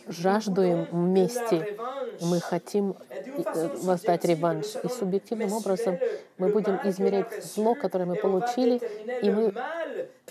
жаждуем 0.08 0.88
мести, 1.14 1.78
мы 2.22 2.40
хотим 2.40 2.96
э, 3.10 3.78
воздать 3.82 4.24
реванш. 4.24 4.76
И 4.84 4.88
субъективным 4.88 5.52
образом 5.52 5.98
мы 6.38 6.50
будем 6.50 6.80
измерять 6.86 7.44
зло, 7.44 7.76
которое 7.76 8.06
мы 8.06 8.16
получили, 8.16 8.82
и 9.22 9.30
мы 9.30 9.54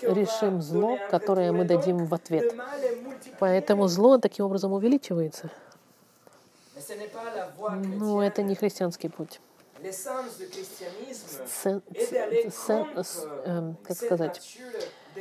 решим 0.01 0.61
зло, 0.61 0.97
которое 1.11 1.51
мы 1.51 1.63
дадим 1.63 2.05
в 2.05 2.13
ответ. 2.13 2.55
Поэтому 3.39 3.87
зло 3.87 4.17
таким 4.17 4.45
образом 4.45 4.73
увеличивается. 4.73 5.51
Но 7.99 8.23
это 8.23 8.41
не 8.41 8.55
христианский 8.55 9.09
путь. 9.09 9.39
С- 13.03 13.27
эм, 13.43 13.77
как 13.83 13.99
сказать, 13.99 14.43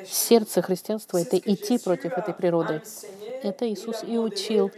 сердце 0.08 0.62
христианства— 0.62 1.18
это 1.22 1.38
идти 1.38 1.78
против 1.78 2.18
этой 2.18 2.34
природы. 2.34 2.82
Это 3.42 3.68
Иисус 3.70 4.02
и 4.04 4.18
учил, 4.18 4.72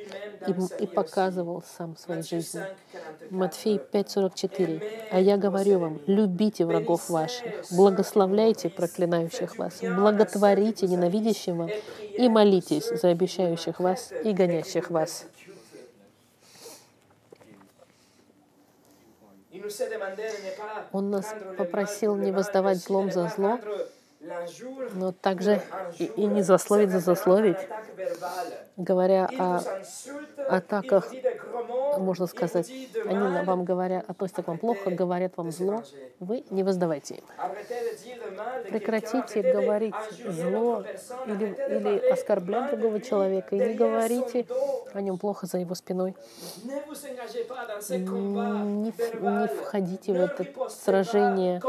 и, 0.47 0.55
и 0.79 0.87
показывал 0.87 1.63
сам 1.63 1.95
в 1.97 2.01
своей 2.01 2.23
жизни. 2.23 2.69
Матфей 3.31 3.81
5:44. 3.81 4.83
«А 5.09 5.21
я 5.21 5.37
говорю 5.39 5.79
вам, 5.81 6.01
любите 6.07 6.67
врагов 6.67 7.09
ваших, 7.09 7.67
благословляйте 7.71 8.71
проклинающих 8.71 9.59
вас, 9.59 9.81
благотворите 9.83 10.87
ненавидящим 10.89 11.57
вам 11.59 11.75
и 12.17 12.29
молитесь 12.29 12.89
за 12.91 13.09
обещающих 13.11 13.81
вас 13.81 14.15
и 14.23 14.33
гонящих 14.33 14.91
вас». 14.91 15.29
Он 20.93 21.11
нас 21.11 21.35
попросил 21.57 22.17
не 22.17 22.33
воздавать 22.33 22.79
злом 22.79 23.11
за 23.11 23.29
зло, 23.29 23.59
но 24.95 25.13
также 25.13 25.63
и, 25.99 26.05
и 26.05 26.27
не 26.27 26.43
злословить 26.43 26.91
за 26.91 27.01
злословить, 27.01 27.57
говоря 28.81 29.29
о 29.39 29.61
атаках, 30.49 31.13
можно 31.99 32.27
сказать, 32.27 32.71
они 33.05 33.45
вам 33.45 33.65
говорят, 33.65 34.09
относятся 34.09 34.43
к 34.43 34.49
вам 34.49 34.59
плохо, 34.59 34.91
говорят 34.91 35.37
вам 35.37 35.51
зло, 35.51 35.83
вы 36.19 36.45
не 36.51 36.63
воздавайте 36.63 37.17
им. 37.17 37.25
Прекратите 38.71 39.43
говорить 39.43 39.95
зло 40.27 40.85
или, 41.27 41.47
или 41.69 42.11
оскорблять 42.11 42.71
другого 42.71 43.01
человека, 43.01 43.57
и 43.57 43.59
не 43.59 43.75
говорите 43.75 44.47
о 44.93 45.01
нем 45.01 45.19
плохо 45.19 45.47
за 45.47 45.59
его 45.59 45.75
спиной. 45.75 46.17
Не, 47.91 48.93
не 48.93 49.49
входите 49.49 50.13
в 50.13 50.21
это 50.21 50.47
сражение 50.71 51.61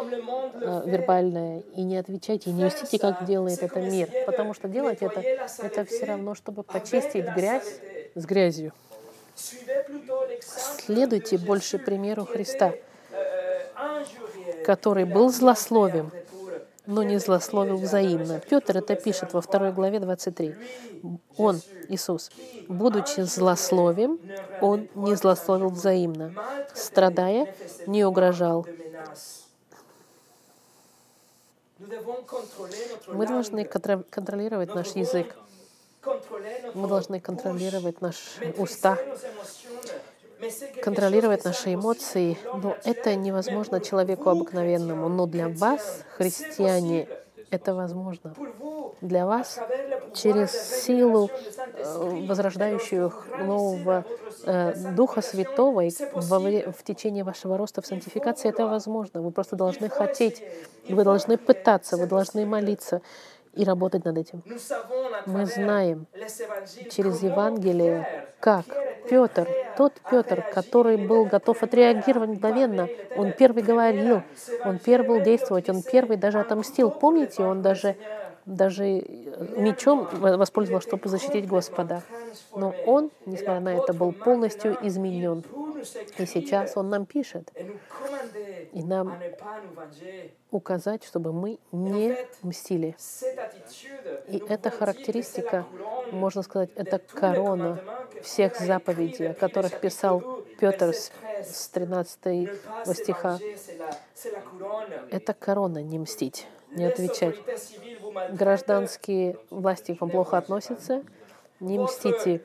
э, 0.54 0.82
вербальное 0.86 1.64
и 1.76 1.84
не 1.84 1.98
отвечайте, 1.98 2.50
и 2.50 2.54
не 2.54 2.66
мстите, 2.66 3.00
как 3.00 3.26
делает 3.26 3.62
это 3.64 3.82
мир. 3.82 4.10
Потому 4.26 4.54
что 4.54 4.68
делать 4.68 5.00
это, 5.02 5.22
это 5.22 5.86
все 5.86 6.06
равно, 6.06 6.36
чтобы 6.36 6.64
почистить 6.64 7.01
грязь 7.36 7.80
с 8.16 8.26
грязью. 8.26 8.74
Следуйте 10.86 11.38
больше 11.38 11.80
примеру 11.80 12.26
Христа, 12.26 12.74
который 14.66 15.06
был 15.06 15.32
злословим 15.32 16.12
но 16.86 17.04
не 17.04 17.18
злословил 17.20 17.78
взаимно. 17.78 18.40
Петр 18.40 18.78
это 18.78 18.96
пишет 18.96 19.34
во 19.34 19.42
второй 19.42 19.72
главе 19.72 20.00
23. 20.00 20.56
Он, 21.38 21.62
Иисус, 21.90 22.32
будучи 22.68 23.22
злословием, 23.22 24.20
он 24.62 24.88
не 24.96 25.16
злословил 25.16 25.70
взаимно. 25.70 26.34
Страдая, 26.74 27.54
не 27.88 28.04
угрожал. 28.04 28.66
Мы 33.08 33.28
должны 33.28 33.66
контролировать 33.66 34.76
наш 34.76 34.90
язык. 34.90 35.36
Мы 36.74 36.88
должны 36.88 37.20
контролировать 37.20 38.02
наши 38.02 38.54
уста, 38.58 38.98
контролировать 40.82 41.46
наши 41.46 41.76
эмоции, 41.76 42.38
но 42.54 42.76
это 42.84 43.16
невозможно 43.16 43.80
человеку 43.80 44.30
обыкновенному. 44.30 45.10
Но 45.10 45.28
для 45.28 45.50
вас, 45.50 46.04
христиане, 46.18 47.08
это 47.52 47.76
возможно. 47.76 48.34
Для 49.02 49.26
вас 49.26 49.60
через 50.14 50.52
силу 50.52 51.30
э, 51.30 52.26
возрождающую 52.28 53.12
нового 53.40 54.06
э, 54.46 54.94
Духа 54.96 55.22
Святого 55.22 55.82
и 55.82 55.90
в 55.90 56.84
течение 56.84 57.24
вашего 57.24 57.58
роста 57.58 57.82
в 57.82 57.88
сантификации 57.88 58.50
это 58.50 58.68
возможно. 58.68 59.22
Вы 59.22 59.32
просто 59.32 59.56
должны 59.56 59.90
хотеть, 59.90 60.44
вы 60.88 61.04
должны 61.04 61.38
пытаться, 61.38 61.98
вы 61.98 62.06
должны 62.06 62.46
молиться 62.46 63.02
и 63.54 63.64
работать 63.64 64.06
над 64.06 64.18
этим. 64.18 64.44
Мы 65.26 65.46
знаем 65.46 66.08
через 66.90 67.22
Евангелие, 67.22 68.08
как 68.40 68.66
Петр, 69.10 69.48
тот 69.78 69.94
Петр, 70.10 70.44
который 70.54 70.98
был 70.98 71.26
готов 71.26 71.64
отреагировать 71.64 72.30
мгновенно, 72.30 72.88
он 73.18 73.32
первый 73.34 73.64
говорил, 73.64 74.22
он 74.64 74.80
первый 74.80 75.08
был 75.08 75.22
действовать, 75.22 75.70
он 75.70 75.84
первый 75.84 76.18
даже 76.18 76.40
отомстил. 76.40 76.92
Помните, 76.92 77.44
он 77.44 77.62
даже 77.62 77.96
даже 78.46 78.84
мечом 79.58 80.08
воспользовался, 80.12 80.88
чтобы 80.88 81.10
защитить 81.10 81.48
Господа. 81.48 82.04
Но 82.56 82.74
он, 82.86 83.12
несмотря 83.26 83.60
на 83.60 83.76
это, 83.76 83.94
был 83.94 84.12
полностью 84.12 84.78
изменен. 84.82 85.44
И 86.18 86.26
сейчас 86.26 86.78
он 86.78 86.90
нам 86.90 87.06
пишет, 87.06 87.52
и 88.72 88.84
нам 88.84 89.18
указать, 90.52 91.04
чтобы 91.04 91.34
мы 91.34 91.58
не 91.72 92.16
мстили. 92.44 92.96
И 94.28 94.44
эта 94.48 94.70
характеристика, 94.70 95.66
можно 96.12 96.44
сказать, 96.44 96.70
это 96.76 97.00
корона 97.00 97.80
всех 98.22 98.60
заповедей, 98.60 99.32
о 99.32 99.34
которых 99.34 99.80
писал 99.80 100.44
Петр 100.60 100.94
с 100.94 101.70
13 101.70 102.50
стиха. 102.94 103.40
Это 105.10 105.34
корона 105.34 105.82
не 105.82 105.98
мстить, 105.98 106.48
не 106.70 106.86
отвечать. 106.86 107.36
Гражданские 108.32 109.38
власти 109.50 109.94
к 109.94 110.02
вам 110.02 110.10
плохо 110.10 110.38
относятся, 110.38 111.04
не 111.60 111.80
мстите. 111.80 112.42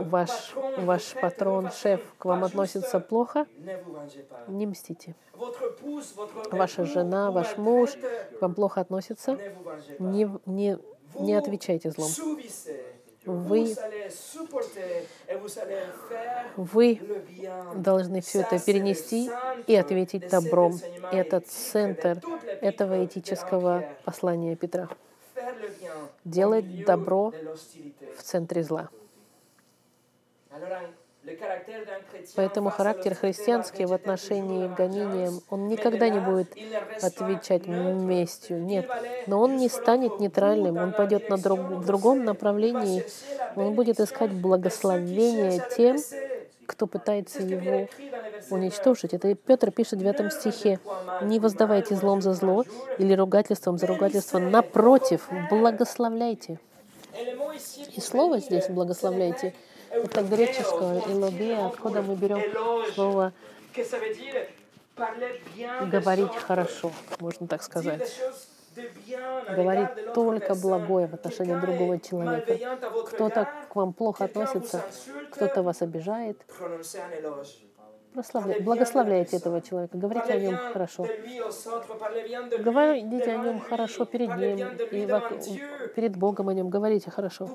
Ваш, 0.00 0.54
ваш 0.78 1.14
патрон, 1.20 1.70
шеф 1.70 2.00
к 2.18 2.24
вам 2.24 2.44
относится 2.44 3.00
плохо, 3.00 3.46
не 4.48 4.66
мстите. 4.66 5.14
Ваша 6.50 6.84
жена, 6.84 7.30
ваш 7.30 7.56
муж 7.56 7.90
к 8.38 8.42
вам 8.42 8.54
плохо 8.54 8.80
относится, 8.80 9.38
не, 9.98 10.28
не, 10.46 10.78
не 11.18 11.34
отвечайте 11.34 11.90
злом. 11.90 12.10
Вы, 13.26 13.74
вы 16.56 17.00
должны 17.74 18.20
все 18.20 18.40
это 18.40 18.58
перенести 18.58 19.30
и 19.66 19.74
ответить 19.74 20.28
добром. 20.28 20.78
Это 21.10 21.40
центр 21.40 22.20
этого 22.60 23.04
этического 23.04 23.84
послания 24.04 24.56
Петра 24.56 24.88
делать 26.24 26.84
добро 26.84 27.32
в 28.16 28.22
центре 28.22 28.62
зла. 28.62 28.90
Поэтому 32.36 32.70
характер 32.70 33.14
христианский 33.14 33.86
в 33.86 33.92
отношении 33.92 34.68
гонениям, 34.68 35.40
он 35.48 35.68
никогда 35.68 36.08
не 36.08 36.20
будет 36.20 36.54
отвечать 37.02 37.66
местью, 37.66 38.62
нет. 38.62 38.86
Но 39.26 39.40
он 39.40 39.56
не 39.56 39.68
станет 39.68 40.20
нейтральным, 40.20 40.76
он 40.76 40.92
пойдет 40.92 41.30
на 41.30 41.38
друг, 41.38 41.58
в 41.60 41.86
другом 41.86 42.24
направлении, 42.24 43.04
он 43.56 43.74
будет 43.74 44.00
искать 44.00 44.32
благословение 44.32 45.62
тем, 45.76 45.96
кто 46.66 46.86
пытается 46.86 47.42
его 47.42 47.88
уничтожить. 48.50 49.14
Это 49.14 49.34
Петр 49.34 49.70
пишет 49.70 49.98
в 50.00 50.02
9 50.02 50.32
стихе. 50.32 50.78
«Не 51.22 51.38
воздавайте 51.38 51.94
злом 51.94 52.20
за 52.20 52.34
зло 52.34 52.64
или 52.98 53.14
ругательством 53.14 53.78
за 53.78 53.86
ругательство. 53.86 54.38
Напротив, 54.38 55.28
благословляйте». 55.50 56.58
И 57.94 58.00
слово 58.00 58.40
здесь 58.40 58.68
«благословляйте»— 58.68 59.54
это 59.94 60.22
греческое 60.22 61.00
«элогия», 61.06 61.66
откуда 61.66 62.02
мы 62.02 62.16
берем 62.16 62.40
слово 62.94 63.32
«говорить 65.90 66.34
хорошо», 66.36 66.92
можно 67.20 67.46
так 67.46 67.62
сказать 67.62 68.10
говорить 69.56 70.12
только 70.14 70.54
благое 70.54 71.06
в 71.06 71.14
отношении 71.14 71.54
другого 71.54 72.00
человека. 72.00 72.78
Кто-то 73.12 73.48
к 73.70 73.76
вам 73.76 73.92
плохо 73.92 74.24
относится, 74.24 74.82
кто-то 75.30 75.62
вас 75.62 75.82
обижает. 75.82 76.40
Благословляйте 78.60 79.38
этого 79.38 79.60
человека, 79.60 79.98
говорите 79.98 80.32
о 80.34 80.38
нем 80.38 80.56
хорошо. 80.72 81.06
Говорите 82.58 83.32
о 83.32 83.38
нем 83.38 83.60
хорошо 83.60 84.04
перед 84.04 84.36
ним 84.36 84.68
и 84.92 85.06
перед 85.94 86.16
Богом 86.16 86.48
о 86.48 86.54
нем 86.54 86.70
говорите 86.70 87.10
хорошо. 87.10 87.50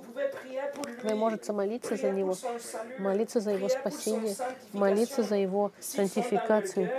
Вы 1.04 1.16
можете 1.16 1.54
молиться 1.54 1.96
за 1.96 2.12
него, 2.12 2.36
молиться 3.00 3.40
за 3.40 3.52
его 3.52 3.70
спасение, 3.70 4.36
молиться 4.74 5.24
за 5.24 5.36
его 5.36 5.72
сантификацию. 5.80 6.90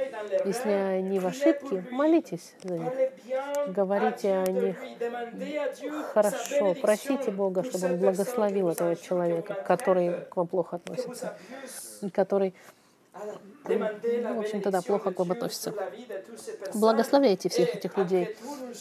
Если 0.44 0.70
они 0.70 1.18
в 1.18 1.26
ошибке, 1.26 1.84
молитесь 1.90 2.54
за 2.62 2.78
них. 2.78 2.92
Говорите 3.68 4.32
о 4.32 4.50
них 4.50 4.76
хорошо. 6.12 6.74
Просите 6.74 7.30
Бога, 7.30 7.62
чтобы 7.64 7.86
Он 7.86 7.96
благословил 7.98 8.68
этого 8.70 8.96
человека, 8.96 9.54
который 9.66 10.12
к 10.30 10.36
вам 10.36 10.46
плохо 10.46 10.76
относится, 10.76 11.36
который 12.12 12.54
ну, 13.12 14.34
в 14.36 14.40
общем-то, 14.40 14.70
да, 14.70 14.82
плохо 14.82 15.12
к 15.12 15.18
вам 15.18 15.32
относятся. 15.32 15.74
Благословляйте 16.74 17.48
всех 17.48 17.74
этих 17.74 17.96
людей. 17.96 18.36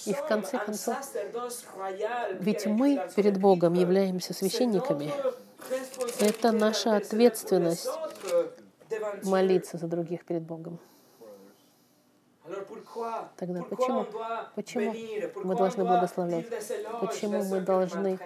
И 0.05 0.13
в 0.13 0.25
конце 0.27 0.57
концов, 0.59 0.97
ведь 2.39 2.65
мы 2.65 3.01
перед 3.15 3.39
Богом 3.39 3.73
являемся 3.73 4.33
священниками. 4.33 5.11
Это 6.19 6.51
наша 6.51 6.95
ответственность 6.95 7.89
молиться 9.23 9.77
за 9.77 9.87
других 9.87 10.25
перед 10.25 10.43
Богом. 10.43 10.79
Тогда 13.37 13.61
почему, 13.63 14.05
почему 14.55 14.93
мы 15.43 15.55
должны 15.55 15.83
благословлять? 15.85 16.47
Почему 16.99 17.43
мы 17.43 17.61
должны 17.61 18.19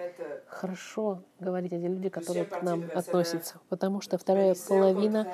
хорошо 0.46 1.22
говорить 1.40 1.72
о 1.72 1.76
людях, 1.76 2.12
которые 2.12 2.46
к 2.46 2.62
нам 2.62 2.84
относятся? 2.94 3.60
Потому 3.68 4.00
что 4.00 4.16
вторая 4.16 4.56
половина 4.68 5.30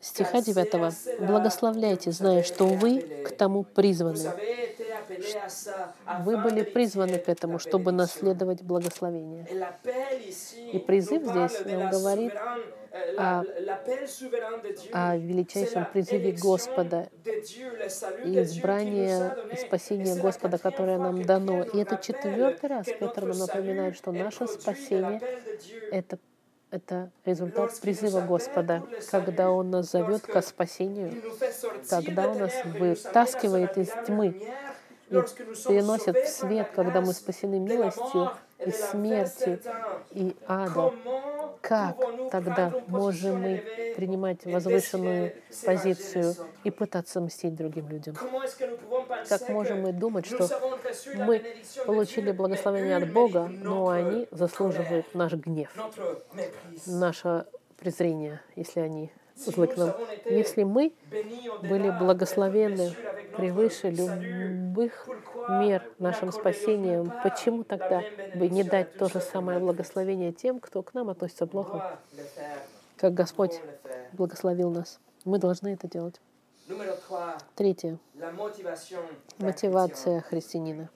стиха 0.00 0.42
9. 0.42 1.20
«Благословляйте, 1.20 2.10
зная, 2.12 2.42
что 2.42 2.66
вы 2.66 3.00
к 3.00 3.30
тому 3.36 3.64
призваны». 3.64 4.32
Вы 6.20 6.36
были 6.36 6.62
призваны 6.62 7.18
к 7.18 7.28
этому, 7.28 7.58
чтобы 7.58 7.92
наследовать 7.92 8.62
благословение. 8.62 9.46
И 10.72 10.78
призыв 10.78 11.22
здесь 11.22 11.64
нам 11.64 11.90
говорит 11.90 12.32
о, 13.16 13.42
о 14.92 15.16
величайшем 15.16 15.86
призыве 15.92 16.32
Господа 16.32 17.08
и 18.24 18.40
избрание 18.40 19.36
и 19.52 19.56
спасение 19.56 20.16
Господа, 20.16 20.58
которое 20.58 20.98
нам 20.98 21.22
дано. 21.22 21.62
И 21.62 21.78
это 21.78 21.96
четвертый 21.96 22.68
раз 22.68 22.86
Петр 22.86 23.24
нам 23.24 23.38
напоминает, 23.38 23.96
что 23.96 24.12
наше 24.12 24.46
спасение— 24.46 25.20
это 25.92 26.18
это 26.70 27.10
результат 27.24 27.78
призыва 27.80 28.20
Господа, 28.20 28.82
когда 29.10 29.50
Он 29.50 29.70
нас 29.70 29.90
зовет 29.90 30.22
к 30.26 30.42
спасению, 30.42 31.22
когда 31.88 32.28
Он 32.28 32.38
нас 32.38 32.52
вытаскивает 32.64 33.78
из 33.78 33.88
тьмы 34.06 34.28
и 35.08 35.14
переносит 35.66 36.16
в 36.16 36.28
свет, 36.28 36.70
когда 36.74 37.00
мы 37.00 37.12
спасены 37.12 37.58
милостью 37.58 38.32
из 38.64 38.76
смерти 38.90 39.60
и 40.10 40.34
ада. 40.46 40.92
Как 41.60 41.96
тогда 42.30 42.72
можем 42.86 43.42
мы 43.42 43.62
принимать 43.96 44.44
возвышенную 44.44 45.34
позицию 45.64 46.34
и 46.64 46.70
пытаться 46.70 47.20
мстить 47.20 47.54
другим 47.54 47.88
людям? 47.88 48.16
Как 49.28 49.48
можем 49.48 49.82
мы 49.82 49.92
думать, 49.92 50.26
что 50.26 50.48
мы 51.16 51.42
получили 51.86 52.32
благословение 52.32 52.96
от 52.96 53.12
Бога, 53.12 53.48
но 53.50 53.88
они 53.88 54.28
заслуживают 54.30 55.14
наш 55.14 55.32
гнев, 55.34 55.70
наше 56.86 57.46
презрение, 57.78 58.40
если 58.56 58.80
они 58.80 59.12
к. 59.38 59.96
Если 60.24 60.64
мы 60.64 60.92
были 61.62 61.90
благословены 61.90 62.94
превыше 63.36 63.90
любых 63.90 65.08
мер 65.48 65.82
нашим 65.98 66.32
спасением, 66.32 67.12
почему 67.22 67.64
тогда 67.64 68.02
бы 68.34 68.48
не 68.48 68.64
дать 68.64 68.96
то 68.96 69.08
же 69.08 69.20
самое 69.20 69.58
благословение 69.58 70.32
тем, 70.32 70.60
кто 70.60 70.82
к 70.82 70.94
нам 70.94 71.08
относится 71.08 71.46
плохо, 71.46 71.98
как 72.96 73.14
Господь 73.14 73.60
благословил 74.12 74.70
нас? 74.70 74.98
Мы 75.24 75.38
должны 75.38 75.68
это 75.68 75.88
делать. 75.88 76.20
Третье. 77.54 77.98
Мотивация 79.38 80.20
христианина. 80.20 80.90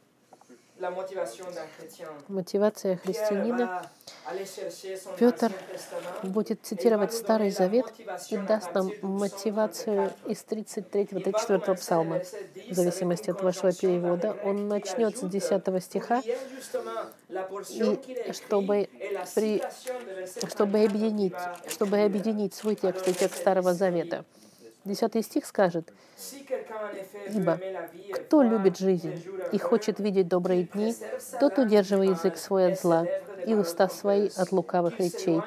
Мотивация 2.28 2.96
христианина. 2.96 3.82
Петр 5.18 5.52
будет 6.22 6.60
цитировать 6.62 7.12
Старый 7.12 7.50
Завет 7.50 7.86
и 8.30 8.36
даст 8.36 8.74
нам 8.74 8.90
мотивацию 9.02 10.12
из 10.26 10.44
33-34 10.44 11.74
псалма, 11.76 12.22
в 12.70 12.74
зависимости 12.74 13.30
от 13.30 13.42
вашего 13.42 13.72
перевода. 13.72 14.36
Он 14.44 14.68
начнет 14.68 15.16
с 15.16 15.20
10 15.20 15.82
стиха, 15.82 16.22
и 17.70 18.32
чтобы, 18.32 18.88
при, 19.34 19.62
чтобы, 20.48 20.84
объединить, 20.84 21.34
чтобы 21.68 22.00
объединить 22.00 22.54
свой 22.54 22.74
текст 22.74 23.06
и 23.08 23.14
текст 23.14 23.38
Старого 23.38 23.74
Завета. 23.74 24.24
Десятый 24.84 25.22
стих 25.22 25.46
скажет, 25.46 25.92
«Ибо 27.28 27.58
кто 28.14 28.42
любит 28.42 28.78
жизнь 28.78 29.24
и 29.52 29.58
хочет 29.58 30.00
видеть 30.00 30.26
добрые 30.28 30.64
дни, 30.64 30.94
тот 31.38 31.58
удерживает 31.58 32.18
язык 32.18 32.36
свой 32.36 32.72
от 32.72 32.80
зла 32.80 33.06
и 33.46 33.54
уста 33.54 33.88
свои 33.88 34.28
от 34.36 34.50
лукавых 34.50 34.98
речей. 34.98 35.40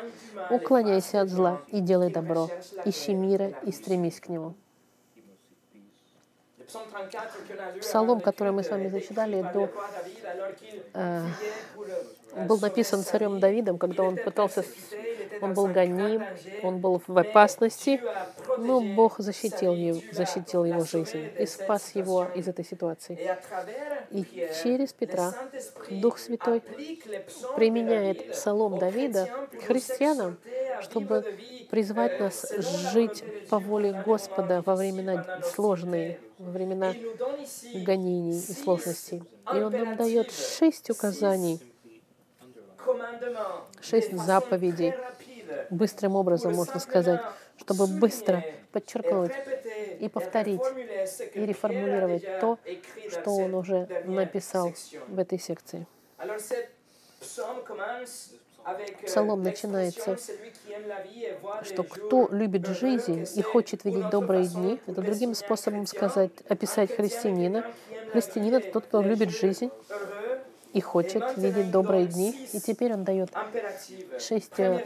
Уклоняйся 0.49 1.21
от 1.21 1.29
зла 1.29 1.61
и 1.67 1.81
делай 1.81 2.11
добро, 2.11 2.49
ищи 2.86 3.13
мира 3.13 3.53
и 3.63 3.71
стремись 3.71 4.21
к 4.21 4.29
нему». 4.29 4.55
Псалом, 7.81 8.21
который 8.21 8.51
мы 8.51 8.63
с 8.63 8.69
вами 8.69 8.89
зачитали, 8.89 9.41
до, 9.53 9.69
э, 10.93 11.27
был 12.36 12.59
написан 12.59 13.03
царем 13.03 13.39
Давидом, 13.39 13.77
когда 13.77 14.03
он 14.03 14.17
пытался, 14.17 14.63
он 15.41 15.53
был 15.53 15.67
гоним, 15.67 16.23
он 16.63 16.79
был 16.79 17.01
в 17.05 17.17
опасности, 17.17 18.01
но 18.57 18.81
Бог 18.81 19.19
защитил 19.19 19.73
его, 19.73 20.01
защитил 20.11 20.65
его 20.65 20.83
жизнь 20.83 21.29
и 21.38 21.45
спас 21.45 21.95
его 21.95 22.25
из 22.36 22.47
этой 22.47 22.65
ситуации. 22.65 23.38
И 24.11 24.23
через 24.63 24.93
Петра 24.93 25.33
Дух 25.89 26.17
Святой 26.17 26.61
применяет 27.55 28.31
псалом 28.31 28.77
Давида 28.77 29.29
к 29.51 29.63
христианам, 29.63 30.38
чтобы 30.81 31.25
призвать 31.69 32.19
нас 32.19 32.51
жить 32.91 33.23
по 33.49 33.59
воле 33.59 34.03
Господа 34.05 34.61
во 34.65 34.75
времена 34.75 35.41
сложные, 35.43 36.19
во 36.38 36.51
времена 36.51 36.93
гонений 37.73 38.38
и 38.38 38.53
сложностей. 38.53 39.23
И 39.53 39.57
Он 39.57 39.71
нам 39.71 39.95
дает 39.95 40.31
шесть 40.31 40.89
указаний, 40.89 41.59
шесть 43.81 44.13
заповедей, 44.17 44.93
быстрым 45.69 46.15
образом, 46.15 46.53
можно 46.53 46.79
сказать, 46.79 47.21
чтобы 47.57 47.88
быстро 47.88 48.43
подчеркнуть 48.71 49.31
и 49.99 50.09
повторить, 50.09 50.61
и 51.33 51.45
реформулировать 51.45 52.23
то, 52.39 52.59
что 53.09 53.31
он 53.31 53.53
уже 53.55 53.88
написал 54.05 54.73
в 55.07 55.19
этой 55.19 55.39
секции. 55.39 55.88
Псалом 59.05 59.43
начинается, 59.43 60.17
что 61.63 61.83
кто 61.83 62.27
любит 62.31 62.65
жизнь 62.67 63.27
и 63.36 63.41
хочет 63.43 63.86
видеть 63.86 64.09
добрые 64.09 64.47
дни, 64.47 64.81
это 64.88 65.01
другим 65.01 65.36
способом 65.36 65.86
сказать, 65.86 66.31
описать 66.49 66.95
христианина. 66.95 67.63
Христианин— 68.11 68.55
это 68.55 68.71
тот, 68.71 68.86
кто 68.86 69.01
любит 69.01 69.29
жизнь 69.29 69.69
и 70.76 70.82
хочет 70.82 71.23
видеть 71.38 71.71
добрые 71.71 72.05
дни. 72.05 72.36
И 72.51 72.59
теперь 72.59 72.93
он 72.93 73.05
дает 73.05 73.30
шесть 74.19 74.59
э, 74.59 74.86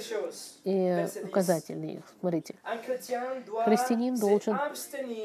и 0.64 1.08
указателей. 1.24 2.02
Смотрите. 2.20 2.54
Христианин 3.66 4.16
должен 4.16 4.56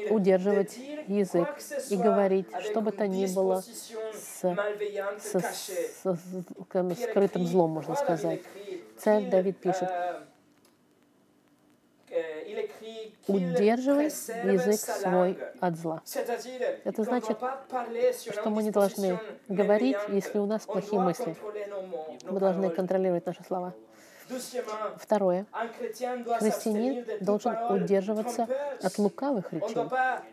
удерживать 0.09 0.75
язык 1.07 1.49
и 1.91 1.95
говорить, 1.95 2.47
что 2.61 2.81
бы 2.81 2.91
то 2.91 3.07
ни 3.07 3.27
было 3.27 3.61
с, 3.61 4.41
с, 4.41 4.55
с, 5.19 6.03
с 6.03 6.99
скрытым 7.09 7.45
злом, 7.45 7.69
можно 7.69 7.95
сказать. 7.95 8.41
Царь 8.97 9.29
Давид 9.29 9.57
пишет, 9.57 9.89
удерживай 13.27 14.05
язык 14.05 14.79
свой 14.79 15.37
от 15.59 15.77
зла. 15.77 16.01
Это 16.83 17.03
значит, 17.03 17.37
что 18.31 18.49
мы 18.49 18.63
не 18.63 18.71
должны 18.71 19.19
говорить, 19.47 19.97
если 20.09 20.39
у 20.39 20.45
нас 20.45 20.65
плохие 20.65 21.01
мысли. 21.01 21.35
Мы 22.29 22.39
должны 22.39 22.69
контролировать 22.69 23.25
наши 23.25 23.43
слова. 23.43 23.73
Второе. 24.97 25.45
Христианин 26.39 27.05
должен 27.21 27.55
удерживаться 27.71 28.47
от 28.81 28.97
лукавых 28.97 29.53
речей. 29.53 29.77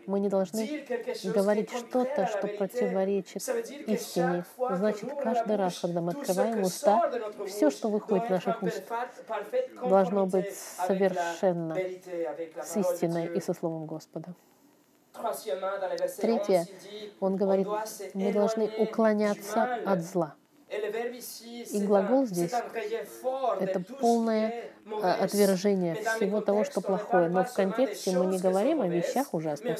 Мы 0.07 0.19
не 0.19 0.29
должны 0.29 0.85
говорить 1.23 1.71
что-то, 1.71 2.27
что 2.27 2.47
противоречит 2.47 3.43
истине. 3.87 4.45
Значит, 4.57 5.09
каждый 5.21 5.55
раз, 5.55 5.79
когда 5.79 6.01
мы 6.01 6.11
открываем 6.13 6.61
уста, 6.61 7.11
все, 7.47 7.69
что 7.69 7.89
выходит 7.89 8.25
из 8.25 8.29
наших 8.29 8.63
уст, 8.63 8.83
должно 9.81 10.25
быть 10.25 10.53
совершенно 10.55 11.75
с 11.75 12.77
истиной 12.77 13.35
и 13.35 13.39
со 13.39 13.53
Словом 13.53 13.85
Господа. 13.85 14.33
Третье, 16.19 16.65
он 17.19 17.35
говорит, 17.35 17.67
мы 18.13 18.33
должны 18.33 18.69
уклоняться 18.79 19.75
от 19.85 20.01
зла. 20.01 20.35
И 20.69 21.85
глагол 21.85 22.25
здесь— 22.25 22.51
это 23.59 23.79
полное 23.79 24.71
а, 25.01 25.13
отвержение 25.23 25.95
всего 25.95 26.41
того, 26.41 26.63
что 26.63 26.81
плохое. 26.81 27.29
Но 27.29 27.43
в 27.43 27.53
контексте 27.53 28.17
мы 28.17 28.25
не 28.25 28.39
говорим 28.39 28.81
о 28.81 28.87
вещах 28.87 29.33
ужасных. 29.33 29.79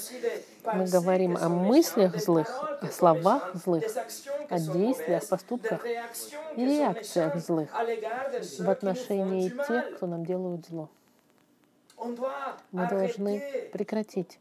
Мы 0.65 0.85
говорим 0.85 1.35
о 1.37 1.49
мыслях 1.49 2.17
злых, 2.17 2.79
о 2.81 2.87
словах 2.87 3.55
злых, 3.55 3.83
о 4.49 4.59
действиях, 4.59 5.27
поступках 5.27 5.85
и 5.85 6.65
реакциях 6.65 7.37
злых 7.37 7.69
в 7.71 8.69
отношении 8.69 9.49
тех, 9.49 9.95
кто 9.95 10.07
нам 10.07 10.25
делают 10.25 10.67
зло. 10.67 10.89
Мы 12.71 12.87
должны 12.87 13.69
прекратить 13.71 14.39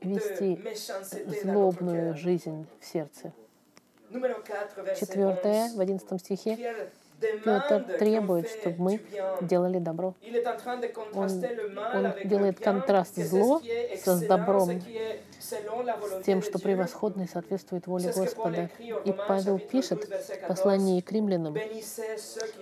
вести 0.00 0.60
злобную 1.42 2.16
жизнь 2.16 2.66
в 2.80 2.84
сердце. 2.84 3.32
Четвертое, 4.98 5.70
в 5.74 5.80
одиннадцатом 5.80 6.18
стихе, 6.18 6.90
Петр 7.20 7.84
требует, 7.98 8.48
чтобы 8.48 8.76
мы 8.78 9.00
делали 9.40 9.78
добро. 9.78 10.14
Он, 11.14 11.44
он 11.94 12.12
делает 12.24 12.60
контраст 12.60 13.16
зло 13.16 13.60
с 14.04 14.20
добром, 14.22 14.80
с 15.40 16.24
тем, 16.24 16.42
что 16.42 16.58
превосходно 16.58 17.22
и 17.22 17.28
соответствует 17.28 17.86
воле 17.86 18.12
Господа. 18.14 18.70
И 18.78 19.12
Павел 19.12 19.58
пишет 19.58 20.04
в 20.04 20.46
послании 20.46 21.00
к 21.00 21.10
римлянам, 21.10 21.56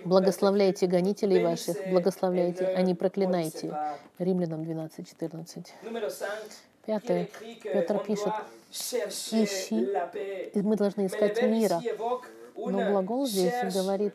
«Благословляйте 0.03 0.87
гонителей 0.87 1.43
ваших, 1.43 1.77
благословляйте, 1.89 2.65
а 2.65 2.81
не 2.81 2.95
проклинайте». 2.95 3.75
Римлянам 4.17 4.63
12:14. 4.63 5.67
Пятое. 6.87 7.27
Петр 7.63 7.99
пишет, 7.99 8.33
ищи, 8.71 9.89
и 10.53 10.61
мы 10.61 10.77
должны 10.77 11.07
искать 11.07 11.41
мира. 11.41 11.81
Но 12.57 12.91
глагол 12.91 13.27
здесь 13.27 13.53
говорит 13.73 14.13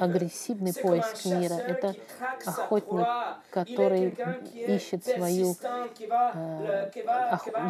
агрессивный 0.00 0.74
поиск 0.74 1.24
мира. 1.24 1.54
Это 1.54 1.94
охотник, 2.44 3.06
который 3.50 4.14
ищет 4.54 5.04
свою, 5.04 5.54
э, 5.60 6.90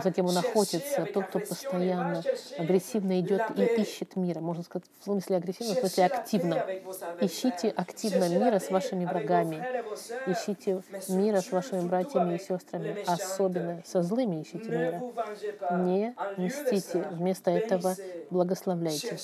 за 0.02 0.12
кем 0.12 0.26
он 0.26 0.38
охотится, 0.38 1.04
тот, 1.12 1.26
кто 1.26 1.38
постоянно 1.40 2.22
агрессивно 2.58 3.20
идет 3.20 3.42
и 3.56 3.64
ищет 3.82 4.16
мира. 4.16 4.40
Можно 4.40 4.62
сказать, 4.62 4.88
в 5.00 5.04
смысле 5.04 5.36
агрессивно, 5.36 5.74
в 5.74 5.78
смысле 5.78 6.06
активно. 6.06 6.64
Ищите 7.20 7.68
активно 7.68 8.28
мира 8.28 8.58
с 8.58 8.70
вашими 8.70 9.04
врагами. 9.04 9.64
Ищите 10.26 10.82
мира 11.08 11.40
с 11.40 11.52
вашими 11.52 11.86
братьями 11.86 12.36
и 12.36 12.38
сестрами. 12.38 12.96
Особенно 13.06 13.82
со 13.84 14.02
злыми 14.02 14.42
ищите 14.42 14.70
мира. 14.70 15.02
Не 15.82 16.14
мстите. 16.38 17.06
Вместо 17.10 17.50
этого 17.50 17.94
благословляйте 18.30 19.18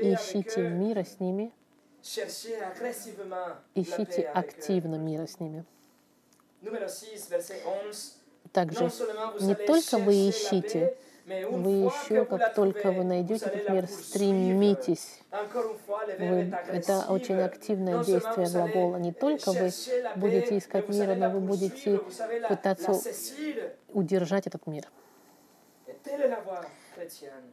ищите 0.00 0.60
мира 0.68 1.04
с 1.04 1.20
ними, 1.20 1.52
ищите 3.74 4.22
активно 4.22 4.96
мира 4.96 5.26
с 5.26 5.40
ними. 5.40 5.64
Также 8.52 8.90
не 9.40 9.54
только 9.54 9.98
вы 9.98 10.28
ищите, 10.28 10.96
Вы 11.26 11.70
еще, 11.86 12.24
как 12.24 12.54
только 12.54 12.90
вы 12.90 13.04
найдете 13.04 13.46
этот 13.46 13.68
мир, 13.68 13.86
стремитесь. 13.86 15.20
Вы, 16.18 16.52
это 16.72 17.06
очень 17.08 17.40
активное 17.40 18.02
действие 18.02 18.48
глагола. 18.48 18.96
Не 18.96 19.12
только 19.12 19.52
вы 19.52 19.70
будете 20.16 20.58
искать 20.58 20.88
мира, 20.88 21.14
но 21.14 21.30
вы 21.30 21.40
будете 21.40 22.00
пытаться 22.48 23.00
удержать 23.92 24.46
этот 24.48 24.66
мир. 24.66 24.88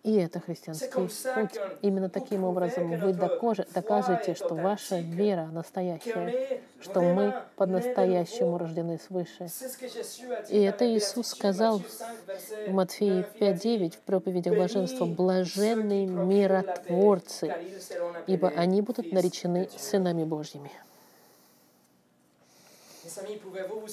И 0.03 0.15
это 0.15 0.39
христианский 0.39 0.89
путь. 0.89 1.59
Именно 1.81 2.09
таким 2.09 2.43
образом 2.43 2.99
вы 2.99 3.13
докажете, 3.13 4.35
что 4.35 4.55
ваша 4.55 4.99
вера 4.99 5.45
настоящая, 5.45 6.61
что 6.81 7.01
мы 7.01 7.33
по-настоящему 7.55 8.57
рождены 8.57 8.99
свыше. 8.99 9.47
И 10.49 10.61
это 10.61 10.85
Иисус 10.87 11.27
сказал 11.27 11.79
в 12.67 12.71
Матфея 12.71 13.27
5.9 13.39 13.91
в 13.95 13.99
проповедях 13.99 14.55
блаженства, 14.55 15.05
«Блаженные 15.05 16.05
миротворцы, 16.07 17.53
ибо 18.27 18.49
они 18.49 18.81
будут 18.81 19.11
наречены 19.11 19.69
сынами 19.77 20.23
Божьими». 20.23 20.71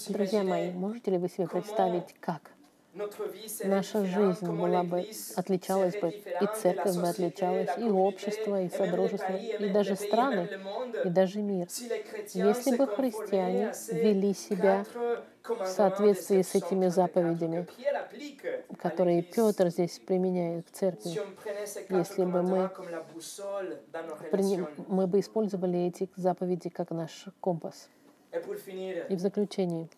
Друзья 0.08 0.42
мои, 0.42 0.72
можете 0.72 1.12
ли 1.12 1.18
вы 1.18 1.28
себе 1.28 1.46
представить, 1.46 2.14
как 2.20 2.53
наша 3.64 4.04
жизнь 4.04 4.46
была 4.46 4.82
бы, 4.82 5.06
отличалась 5.36 5.96
бы, 6.00 6.10
и 6.10 6.46
церковь 6.60 6.96
бы 6.96 7.08
отличалась, 7.08 7.70
и 7.78 7.84
общество, 7.84 8.62
и 8.62 8.68
содружество, 8.68 9.36
и 9.36 9.68
даже 9.68 9.96
страны, 9.96 10.48
и 11.04 11.08
даже 11.08 11.40
мир. 11.40 11.68
Если 12.34 12.76
бы 12.76 12.86
христиане 12.86 13.72
вели 13.90 14.34
себя 14.34 14.84
в 15.42 15.66
соответствии 15.66 16.42
с 16.42 16.54
этими 16.54 16.88
заповедями, 16.88 17.66
которые 18.80 19.22
Петр 19.22 19.68
здесь 19.68 19.98
применяет 19.98 20.68
в 20.68 20.70
церкви, 20.72 21.20
если 21.90 22.24
бы 22.24 22.42
мы, 22.42 22.70
мы 24.88 25.06
бы 25.06 25.20
использовали 25.20 25.86
эти 25.86 26.08
заповеди 26.16 26.68
как 26.68 26.90
наш 26.90 27.26
компас. 27.40 27.88
И 29.08 29.14
в 29.14 29.20
заключении, 29.20 29.88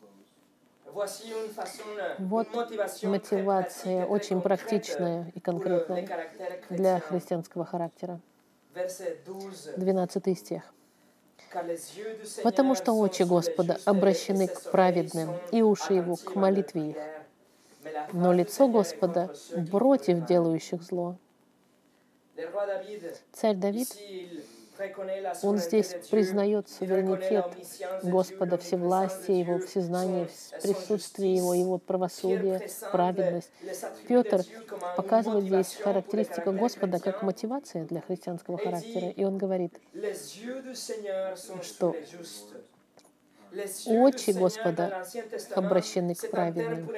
вот 2.19 2.49
мотивация 3.03 4.07
очень 4.07 4.41
практичная 4.41 5.31
и 5.35 5.41
конкретная 5.41 6.09
для 6.71 7.01
христианского 7.01 7.65
характера. 7.65 8.21
12 8.75 10.39
стих. 10.39 10.63
«Потому 12.43 12.75
что 12.75 12.93
очи 12.93 13.23
Господа 13.23 13.79
обращены 13.85 14.49
к 14.49 14.71
праведным, 14.71 15.39
и 15.53 15.63
уши 15.63 15.95
Его 15.95 16.17
к 16.17 16.35
молитве 16.35 16.91
их. 16.91 16.97
Но 18.13 18.33
лицо 18.33 18.69
Господа 18.69 19.35
против 19.71 20.27
делающих 20.27 20.83
зло». 20.83 21.17
Царь 23.33 23.57
Давид 23.57 23.89
он 25.43 25.59
здесь 25.59 25.95
признает 26.11 26.69
суверенитет 26.69 27.47
Господа, 28.03 28.59
всевластие 28.59 29.41
Его, 29.41 29.59
всезнание, 29.59 30.29
присутствие 30.63 31.37
Его, 31.37 31.55
Его 31.55 31.79
правосудие, 31.79 32.69
праведность. 32.93 33.51
Петр 34.09 34.43
показывает 34.97 35.45
здесь 35.45 35.75
характеристику 35.77 36.53
Господа 36.53 36.99
как 36.99 37.23
мотивация 37.23 37.85
для 37.85 38.01
христианского 38.01 38.59
характера. 38.59 39.09
И 39.09 39.25
он 39.25 39.39
говорит, 39.39 39.73
что 41.63 41.95
очи 43.87 44.31
Господа 44.31 45.07
обращены 45.55 46.15
к 46.15 46.31
праведным. 46.31 46.91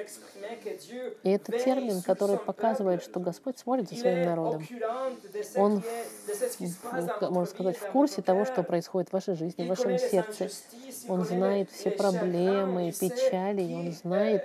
И 1.22 1.30
это 1.30 1.52
термин, 1.52 2.02
который 2.02 2.38
показывает, 2.38 3.02
что 3.02 3.20
Господь 3.20 3.58
смотрит 3.58 3.88
за 3.88 3.96
своим 3.96 4.24
народом. 4.24 4.66
Он, 5.56 5.82
можно 7.30 7.46
сказать, 7.46 7.76
в 7.76 7.90
курсе 7.90 8.22
того, 8.22 8.44
что 8.44 8.62
происходит 8.62 9.10
в 9.10 9.12
вашей 9.12 9.34
жизни, 9.34 9.64
в 9.64 9.68
вашем 9.68 9.98
сердце. 9.98 10.48
Он 11.08 11.24
знает 11.24 11.70
все 11.70 11.90
проблемы, 11.90 12.92
печали, 12.92 13.74
он 13.74 13.92
знает, 13.92 14.42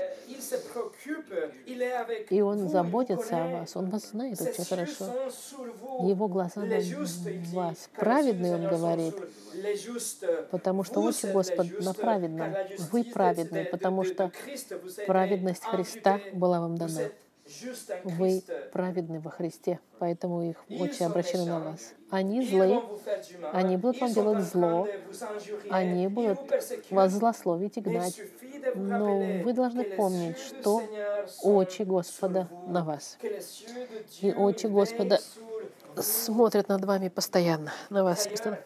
и 2.29 2.41
он 2.41 2.69
заботится 2.69 3.43
о 3.43 3.47
вас. 3.47 3.75
Он 3.75 3.89
вас 3.89 4.09
знает 4.09 4.41
очень 4.41 4.65
хорошо. 4.65 5.05
Его 6.01 6.27
глаза 6.27 6.61
на 6.61 6.79
вас. 7.53 7.89
Праведный, 7.95 8.55
он 8.55 8.67
говорит, 8.67 9.15
потому 10.51 10.83
что 10.83 11.01
очи 11.01 11.25
Господа 11.25 11.69
на 11.79 11.93
праведном. 11.93 12.53
Вы 12.91 13.03
праведны, 13.03 13.65
потому 13.65 14.03
что 14.03 14.31
праведность 15.07 15.63
Христа 15.63 16.19
была 16.33 16.59
вам 16.61 16.77
дана. 16.77 17.09
Вы 18.03 18.43
праведны 18.71 19.19
во 19.19 19.29
Христе, 19.29 19.79
поэтому 19.99 20.49
их 20.49 20.63
очи 20.69 21.03
обращены 21.03 21.45
на 21.45 21.59
вас. 21.59 21.93
Они 22.13 22.45
злые, 22.45 22.83
они 23.53 23.75
будут 23.75 23.99
вам 23.99 24.13
делать 24.13 24.43
зло, 24.43 24.87
они 25.71 26.07
будут 26.07 26.37
вас 26.91 27.11
злословить 27.11 27.77
и 27.77 27.81
гнать. 27.81 28.21
Но 28.75 29.19
вы 29.43 29.51
должны 29.51 29.83
помнить, 29.83 30.37
что 30.37 30.83
очи 31.41 31.81
Господа 31.81 32.47
на 32.67 32.83
вас. 32.83 33.17
И 34.21 34.31
очи 34.31 34.67
Господа 34.67 35.19
смотрят 35.97 36.67
над 36.67 36.85
вами 36.85 37.09
постоянно, 37.09 37.73
на 37.89 38.03
вас 38.03 38.27
постоянно. 38.27 38.61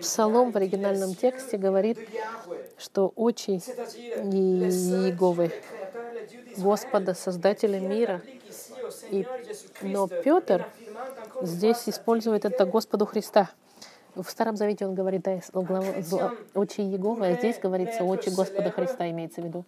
Псалом 0.00 0.52
в 0.52 0.56
оригинальном 0.56 1.16
тексте 1.16 1.56
говорит, 1.56 1.98
что 2.78 3.12
очи 3.16 3.60
Иеговы, 4.22 5.50
Господа, 6.58 7.14
Создателя 7.14 7.80
мира. 7.80 8.22
И, 9.10 9.26
но 9.82 10.08
Петр 10.08 10.66
здесь 11.42 11.88
использует 11.88 12.44
это 12.44 12.64
Господу 12.64 13.06
Христа. 13.06 13.50
В 14.16 14.30
Старом 14.30 14.56
Завете 14.56 14.86
он 14.86 14.94
говорит 14.94 15.22
да, 15.24 16.32
очи 16.54 16.80
Егова, 16.80 17.26
а 17.26 17.32
здесь 17.34 17.58
говорится 17.58 18.02
очи 18.02 18.30
Господа 18.30 18.70
Христа, 18.70 19.10
имеется 19.10 19.42
в 19.42 19.44
виду. 19.44 19.64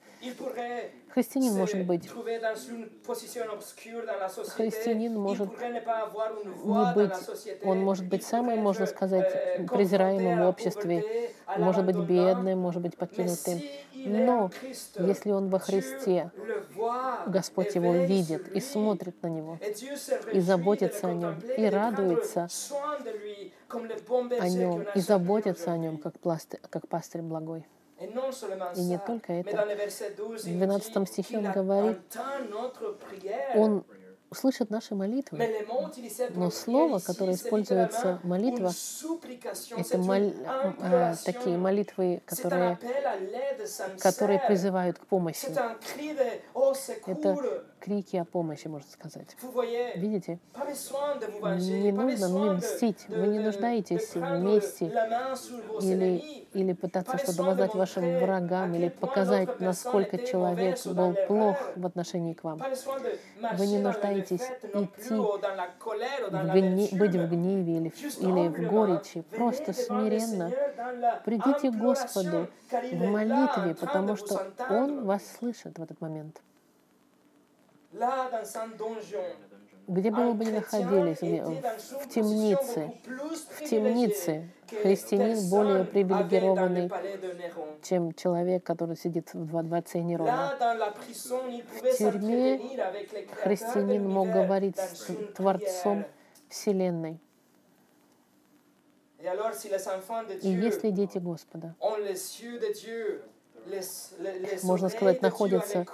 Христианин 1.10 1.54
может 1.54 1.84
быть, 1.84 2.08
христианин 4.56 5.18
может 5.18 5.50
не 5.60 5.80
быть, 6.94 7.12
он 7.64 7.78
может 7.80 8.06
быть 8.06 8.24
самым, 8.24 8.60
можно 8.60 8.86
сказать, 8.86 9.66
презираемым 9.66 10.44
в 10.44 10.48
обществе, 10.48 11.32
может 11.56 11.84
быть 11.84 11.96
бедным, 11.96 12.60
может 12.60 12.82
быть 12.82 12.96
покинутым. 12.96 13.60
Но 13.94 14.50
если 14.98 15.32
он 15.32 15.48
во 15.48 15.58
Христе, 15.58 16.30
Господь 17.26 17.74
его 17.74 17.92
видит 17.94 18.48
и 18.54 18.60
смотрит 18.60 19.20
на 19.22 19.28
него, 19.28 19.58
и 20.32 20.40
заботится 20.40 21.08
о 21.08 21.14
нем, 21.14 21.40
и 21.56 21.64
радуется 21.64 22.48
о 23.70 24.48
нем, 24.48 24.86
и 24.94 25.00
заботится 25.00 25.72
о 25.72 25.78
нем, 25.78 25.98
как, 25.98 26.18
пластырь, 26.18 26.60
как 26.70 26.88
пастырь 26.88 27.22
благой. 27.22 27.66
И 28.00 28.80
не 28.80 28.98
только 28.98 29.32
это. 29.32 29.66
В 30.16 30.44
12 30.44 31.08
стихе 31.08 31.38
он 31.38 31.50
говорит, 31.50 31.98
он 33.54 33.84
услышит 34.30 34.70
наши 34.70 34.94
молитвы. 34.94 35.66
Но 36.34 36.50
слово, 36.50 36.98
которое 36.98 37.34
используется 37.34 38.20
молитва, 38.22 38.72
это 39.76 39.98
мол, 39.98 40.32
а, 40.80 41.14
такие 41.24 41.56
молитвы, 41.56 42.22
которые, 42.26 42.78
которые 44.00 44.40
призывают 44.46 44.98
к 44.98 45.06
помощи. 45.06 45.46
Это 47.06 47.64
крики 47.78 48.16
о 48.16 48.24
помощи, 48.24 48.68
можно 48.68 48.90
сказать. 48.90 49.36
Видите? 49.96 50.38
Не 51.58 51.92
нужно 51.92 52.28
мне 52.28 52.52
мстить. 52.52 53.06
Вы 53.08 53.28
не 53.28 53.38
нуждаетесь 53.38 54.14
в 54.14 54.38
мести 54.40 54.84
или, 55.82 56.46
или 56.52 56.72
пытаться 56.72 57.18
что-то 57.18 57.42
воздать 57.42 57.74
вашим 57.74 58.18
врагам, 58.18 58.74
или 58.74 58.88
показать, 58.88 59.60
насколько 59.60 60.18
человек 60.18 60.84
был 60.86 61.14
плох 61.26 61.56
в 61.76 61.86
отношении 61.86 62.34
к 62.34 62.44
вам. 62.44 62.60
Вы 63.54 63.66
не 63.66 63.78
нуждаетесь 63.78 64.42
идти, 64.62 65.14
в 65.14 66.52
гне... 66.52 66.88
быть 66.92 67.14
в 67.14 67.28
гневе 67.28 67.76
или, 67.76 67.92
или 68.20 68.48
в 68.48 68.70
горечи. 68.70 69.22
Просто 69.22 69.72
смиренно 69.72 70.50
придите 71.24 71.70
к 71.70 71.74
Господу 71.76 72.48
в 72.70 73.04
молитве, 73.06 73.74
потому 73.74 74.16
что 74.16 74.46
Он 74.70 75.04
вас 75.04 75.22
слышит 75.38 75.78
в 75.78 75.82
этот 75.82 76.00
момент 76.00 76.40
где 79.88 80.10
бы 80.10 80.34
бы 80.34 80.44
ни 80.44 80.50
находились, 80.50 81.20
в 81.20 82.08
темнице, 82.08 82.92
в 83.06 83.64
темнице, 83.64 84.50
христианин 84.68 85.48
более 85.48 85.84
привилегированный, 85.84 86.90
чем 87.82 88.12
человек, 88.12 88.64
который 88.64 88.96
сидит 88.96 89.32
в 89.32 89.62
дворце 89.62 90.00
Нерона. 90.00 90.54
В 90.58 91.96
тюрьме 91.96 92.58
христианин 93.42 94.08
мог 94.08 94.28
говорить 94.28 94.78
с 94.78 95.06
Творцом 95.34 96.04
Вселенной. 96.50 97.18
И 100.42 100.48
если 100.50 100.90
дети 100.90 101.18
Господа 101.18 101.74
можно 104.62 104.88
сказать, 104.88 105.22
находятся 105.22 105.86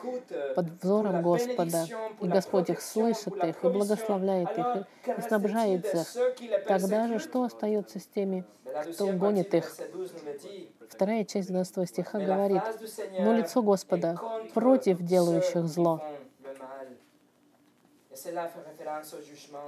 под 0.55 0.83
взором 0.83 1.23
Господа, 1.23 1.87
и 2.21 2.27
Господь 2.27 2.71
их 2.71 2.81
слышит 2.81 3.35
их, 3.45 3.65
и 3.65 3.69
благословляет 3.69 4.59
их, 4.59 4.67
и, 5.07 5.11
и 5.19 5.23
снабжает 5.23 5.87
их. 5.95 6.07
Тогда 6.67 7.09
же 7.09 7.19
что 7.19 7.45
остается 7.45 7.99
с 7.99 8.07
теми, 8.07 8.45
кто 8.93 9.07
гонит 9.12 9.55
их? 9.55 9.77
Вторая 10.89 11.25
часть 11.25 11.49
12 11.49 11.89
стиха 11.89 12.21
говорит, 12.21 12.62
«Но 13.19 13.35
лицо 13.35 13.62
Господа 13.62 14.19
против 14.53 15.01
делающих 15.03 15.65
зло». 15.67 16.03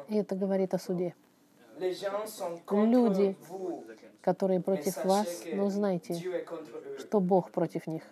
И 0.08 0.16
это 0.16 0.34
говорит 0.34 0.74
о 0.74 0.78
суде. 0.78 1.14
Люди, 1.78 3.36
которые 4.22 4.60
против 4.60 5.04
вас, 5.04 5.44
но 5.52 5.70
знайте, 5.70 6.44
что 6.98 7.20
Бог 7.20 7.50
против 7.50 7.86
них. 7.86 8.02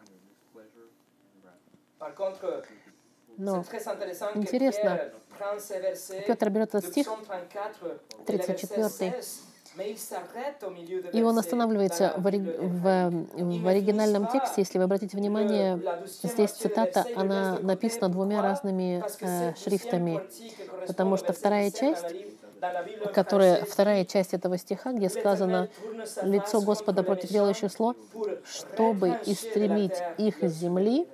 Но 3.37 3.65
интересно, 4.35 5.11
Петр 6.27 6.51
берет 6.51 6.75
этот 6.75 6.85
стих, 6.87 7.09
34 8.27 9.15
и 11.13 11.23
он 11.23 11.39
останавливается 11.39 12.15
в, 12.17 12.23
в, 12.23 13.11
в 13.35 13.67
оригинальном 13.67 14.29
тексте, 14.29 14.61
если 14.61 14.79
вы 14.79 14.85
обратите 14.85 15.17
внимание, 15.17 15.81
здесь 16.23 16.53
цитата, 16.53 17.05
она 17.17 17.59
написана 17.59 18.09
двумя 18.09 18.41
разными 18.41 19.03
э, 19.21 19.55
шрифтами, 19.57 20.21
потому 20.87 21.17
что 21.17 21.33
вторая 21.33 21.73
часть 21.73 22.07
которая, 23.13 23.65
вторая 23.65 24.05
часть 24.05 24.35
этого 24.35 24.59
стиха, 24.59 24.93
где 24.93 25.09
сказано 25.09 25.69
«лицо 26.23 26.61
Господа 26.61 27.03
против 27.03 27.31
делающих 27.31 27.71
зло, 27.71 27.95
чтобы 28.45 29.19
истремить 29.27 29.95
их 30.19 30.43
из 30.43 30.53
земли», 30.53 31.07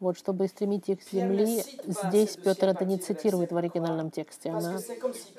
вот, 0.00 0.16
чтобы 0.16 0.48
стремить 0.48 0.88
их 0.88 1.02
с 1.02 1.10
земли, 1.12 1.62
здесь 1.84 2.36
Петр 2.38 2.68
это 2.68 2.86
не 2.86 2.96
цитирует 2.96 3.52
в 3.52 3.56
оригинальном 3.58 4.10
тексте. 4.10 4.48
Она, 4.50 4.78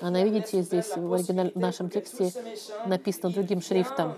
она 0.00 0.22
видите, 0.22 0.62
здесь 0.62 0.96
в, 0.96 1.12
оригиналь, 1.12 1.50
в 1.52 1.58
нашем 1.58 1.90
тексте 1.90 2.30
написано 2.86 3.32
другим 3.32 3.60
шрифтом. 3.60 4.14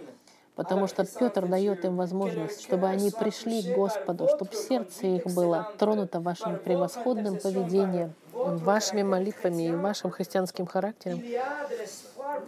Потому 0.55 0.87
что 0.87 1.05
Петр 1.05 1.47
дает 1.49 1.85
им 1.85 1.97
возможность, 1.97 2.63
чтобы 2.63 2.87
они 2.87 3.11
пришли 3.11 3.63
к 3.63 3.75
Господу, 3.75 4.29
чтобы 4.29 4.53
сердце 4.53 5.07
их 5.07 5.27
было 5.35 5.73
тронуто 5.79 6.21
вашим 6.21 6.59
превосходным 6.59 7.39
поведением, 7.41 8.13
вашими 8.35 9.03
молитвами 9.03 9.69
и 9.69 9.75
вашим 9.75 10.11
христианским 10.11 10.67
характером. 10.67 11.23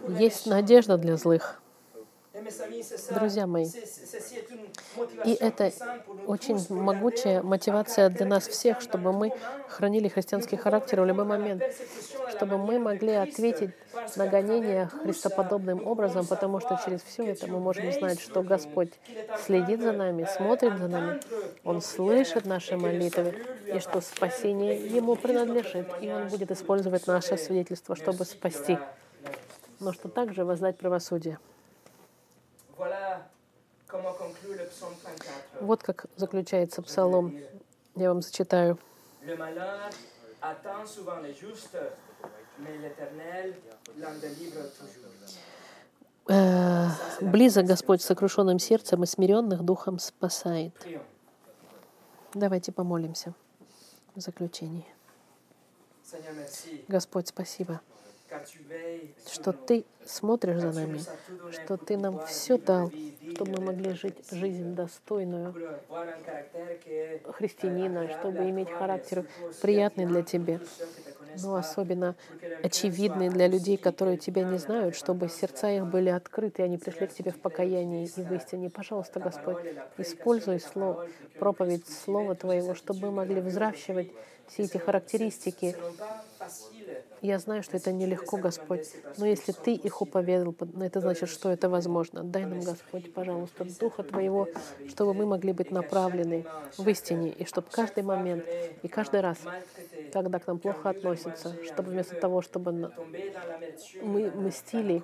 Есть 0.07 0.45
надежда 0.45 0.97
для 0.97 1.17
злых. 1.17 1.61
Друзья 3.11 3.47
мои, 3.47 3.65
и 5.25 5.33
это 5.33 5.71
очень 6.27 6.63
могучая 6.69 7.41
мотивация 7.41 8.09
для 8.09 8.25
нас 8.25 8.47
всех, 8.47 8.81
чтобы 8.81 9.11
мы 9.11 9.33
хранили 9.67 10.07
христианский 10.07 10.55
характер 10.55 11.01
в 11.01 11.05
любой 11.05 11.25
момент, 11.25 11.63
чтобы 12.29 12.57
мы 12.57 12.79
могли 12.79 13.13
ответить 13.13 13.71
на 14.15 14.27
гонения 14.27 14.87
христоподобным 14.87 15.85
образом, 15.87 16.25
потому 16.25 16.59
что 16.59 16.79
через 16.85 17.01
все 17.01 17.25
это 17.25 17.47
мы 17.47 17.59
можем 17.59 17.91
знать, 17.91 18.19
что 18.19 18.43
Господь 18.43 18.91
следит 19.45 19.81
за 19.81 19.93
нами, 19.93 20.27
смотрит 20.37 20.77
за 20.77 20.87
нами, 20.87 21.19
Он 21.63 21.81
слышит 21.81 22.45
наши 22.45 22.77
молитвы, 22.77 23.33
и 23.65 23.79
что 23.79 24.01
спасение 24.01 24.75
Ему 24.87 25.15
принадлежит, 25.15 25.87
и 26.01 26.11
Он 26.11 26.27
будет 26.27 26.51
использовать 26.51 27.07
наше 27.07 27.37
свидетельство, 27.37 27.95
чтобы 27.95 28.25
спасти, 28.25 28.77
но 29.79 29.91
что 29.91 30.07
также 30.07 30.45
воздать 30.45 30.77
правосудие. 30.77 31.39
Вот 35.61 35.83
как 35.83 36.05
заключается 36.15 36.81
псалом. 36.81 37.35
Я 37.95 38.09
вам 38.09 38.21
зачитаю. 38.21 38.77
Э, 46.29 46.89
близок 47.21 47.65
Господь 47.65 48.01
сокрушенным 48.01 48.59
сердцем 48.59 49.03
и 49.03 49.05
смиренных 49.05 49.63
духом 49.63 49.99
спасает. 49.99 50.73
Давайте 52.33 52.71
помолимся 52.71 53.33
в 54.15 54.19
заключении. 54.19 54.85
Господь, 56.87 57.27
спасибо 57.27 57.81
что 59.31 59.53
Ты 59.53 59.85
смотришь 60.05 60.59
за 60.59 60.71
нами, 60.71 60.99
что 61.51 61.77
Ты 61.77 61.97
нам 61.97 62.25
все 62.25 62.57
дал, 62.57 62.91
чтобы 63.33 63.59
мы 63.59 63.65
могли 63.67 63.93
жить 63.93 64.15
жизнь 64.31 64.75
достойную. 64.75 65.53
Христианина, 67.33 68.09
чтобы 68.09 68.49
иметь 68.49 68.69
характер 68.69 69.25
приятный 69.61 70.05
для 70.05 70.23
Тебя, 70.23 70.59
но 71.41 71.55
особенно 71.55 72.15
очевидный 72.63 73.29
для 73.29 73.47
людей, 73.47 73.77
которые 73.77 74.17
Тебя 74.17 74.43
не 74.43 74.57
знают, 74.57 74.95
чтобы 74.95 75.29
сердца 75.29 75.69
их 75.69 75.85
были 75.85 76.09
открыты, 76.09 76.61
и 76.61 76.65
они 76.65 76.77
пришли 76.77 77.07
к 77.07 77.13
Тебе 77.13 77.31
в 77.31 77.39
покаянии. 77.39 78.05
и 78.05 78.21
в 78.21 78.33
истине. 78.33 78.69
Пожалуйста, 78.69 79.19
Господь, 79.19 79.57
используй 79.97 80.59
слово, 80.59 81.07
проповедь 81.39 81.87
Слова 81.87 82.35
Твоего, 82.35 82.73
чтобы 82.73 83.07
мы 83.07 83.11
могли 83.11 83.41
взращивать 83.41 84.11
все 84.47 84.63
эти 84.63 84.77
характеристики 84.77 85.75
я 87.21 87.39
знаю, 87.39 87.63
что 87.63 87.77
это 87.77 87.91
нелегко, 87.91 88.37
Господь, 88.37 88.87
но 89.17 89.25
если 89.25 89.51
Ты 89.51 89.73
их 89.73 90.01
уповедал, 90.01 90.55
это 90.79 91.01
значит, 91.01 91.29
что 91.29 91.51
это 91.51 91.69
возможно. 91.69 92.23
Дай 92.23 92.45
нам, 92.45 92.61
Господь, 92.61 93.13
пожалуйста, 93.13 93.65
Духа 93.79 94.03
Твоего, 94.03 94.47
чтобы 94.87 95.13
мы 95.13 95.25
могли 95.25 95.53
быть 95.53 95.71
направлены 95.71 96.45
в 96.77 96.87
истине, 96.87 97.29
и 97.29 97.45
чтобы 97.45 97.67
каждый 97.71 98.03
момент 98.03 98.45
и 98.83 98.87
каждый 98.87 99.21
раз, 99.21 99.37
когда 100.13 100.39
к 100.39 100.47
нам 100.47 100.59
плохо 100.59 100.89
относятся, 100.89 101.55
чтобы 101.65 101.91
вместо 101.91 102.15
того, 102.15 102.41
чтобы 102.41 102.91
мы 104.01 104.31
мстили 104.31 105.01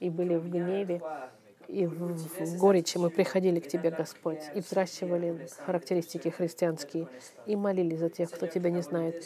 и 0.00 0.10
были 0.10 0.36
в 0.36 0.50
гневе, 0.50 1.00
и 1.68 1.86
в, 1.86 2.14
в 2.14 2.58
горечи 2.58 2.96
мы 2.98 3.10
приходили 3.10 3.60
к 3.60 3.68
Тебе, 3.68 3.90
Господь, 3.90 4.42
и 4.54 4.60
взращивали 4.60 5.48
характеристики 5.64 6.28
христианские, 6.28 7.08
и 7.46 7.56
молились 7.56 7.98
за 7.98 8.08
тех, 8.08 8.30
кто 8.30 8.46
Тебя 8.46 8.70
не 8.70 8.82
знает. 8.82 9.24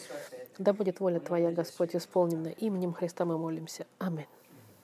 Да 0.57 0.73
будет 0.73 0.99
воля 0.99 1.19
Твоя, 1.19 1.51
Господь, 1.51 1.95
исполнена. 1.95 2.49
Именем 2.49 2.93
Христа 2.93 3.25
мы 3.25 3.37
молимся. 3.37 3.85
Аминь. 3.99 4.27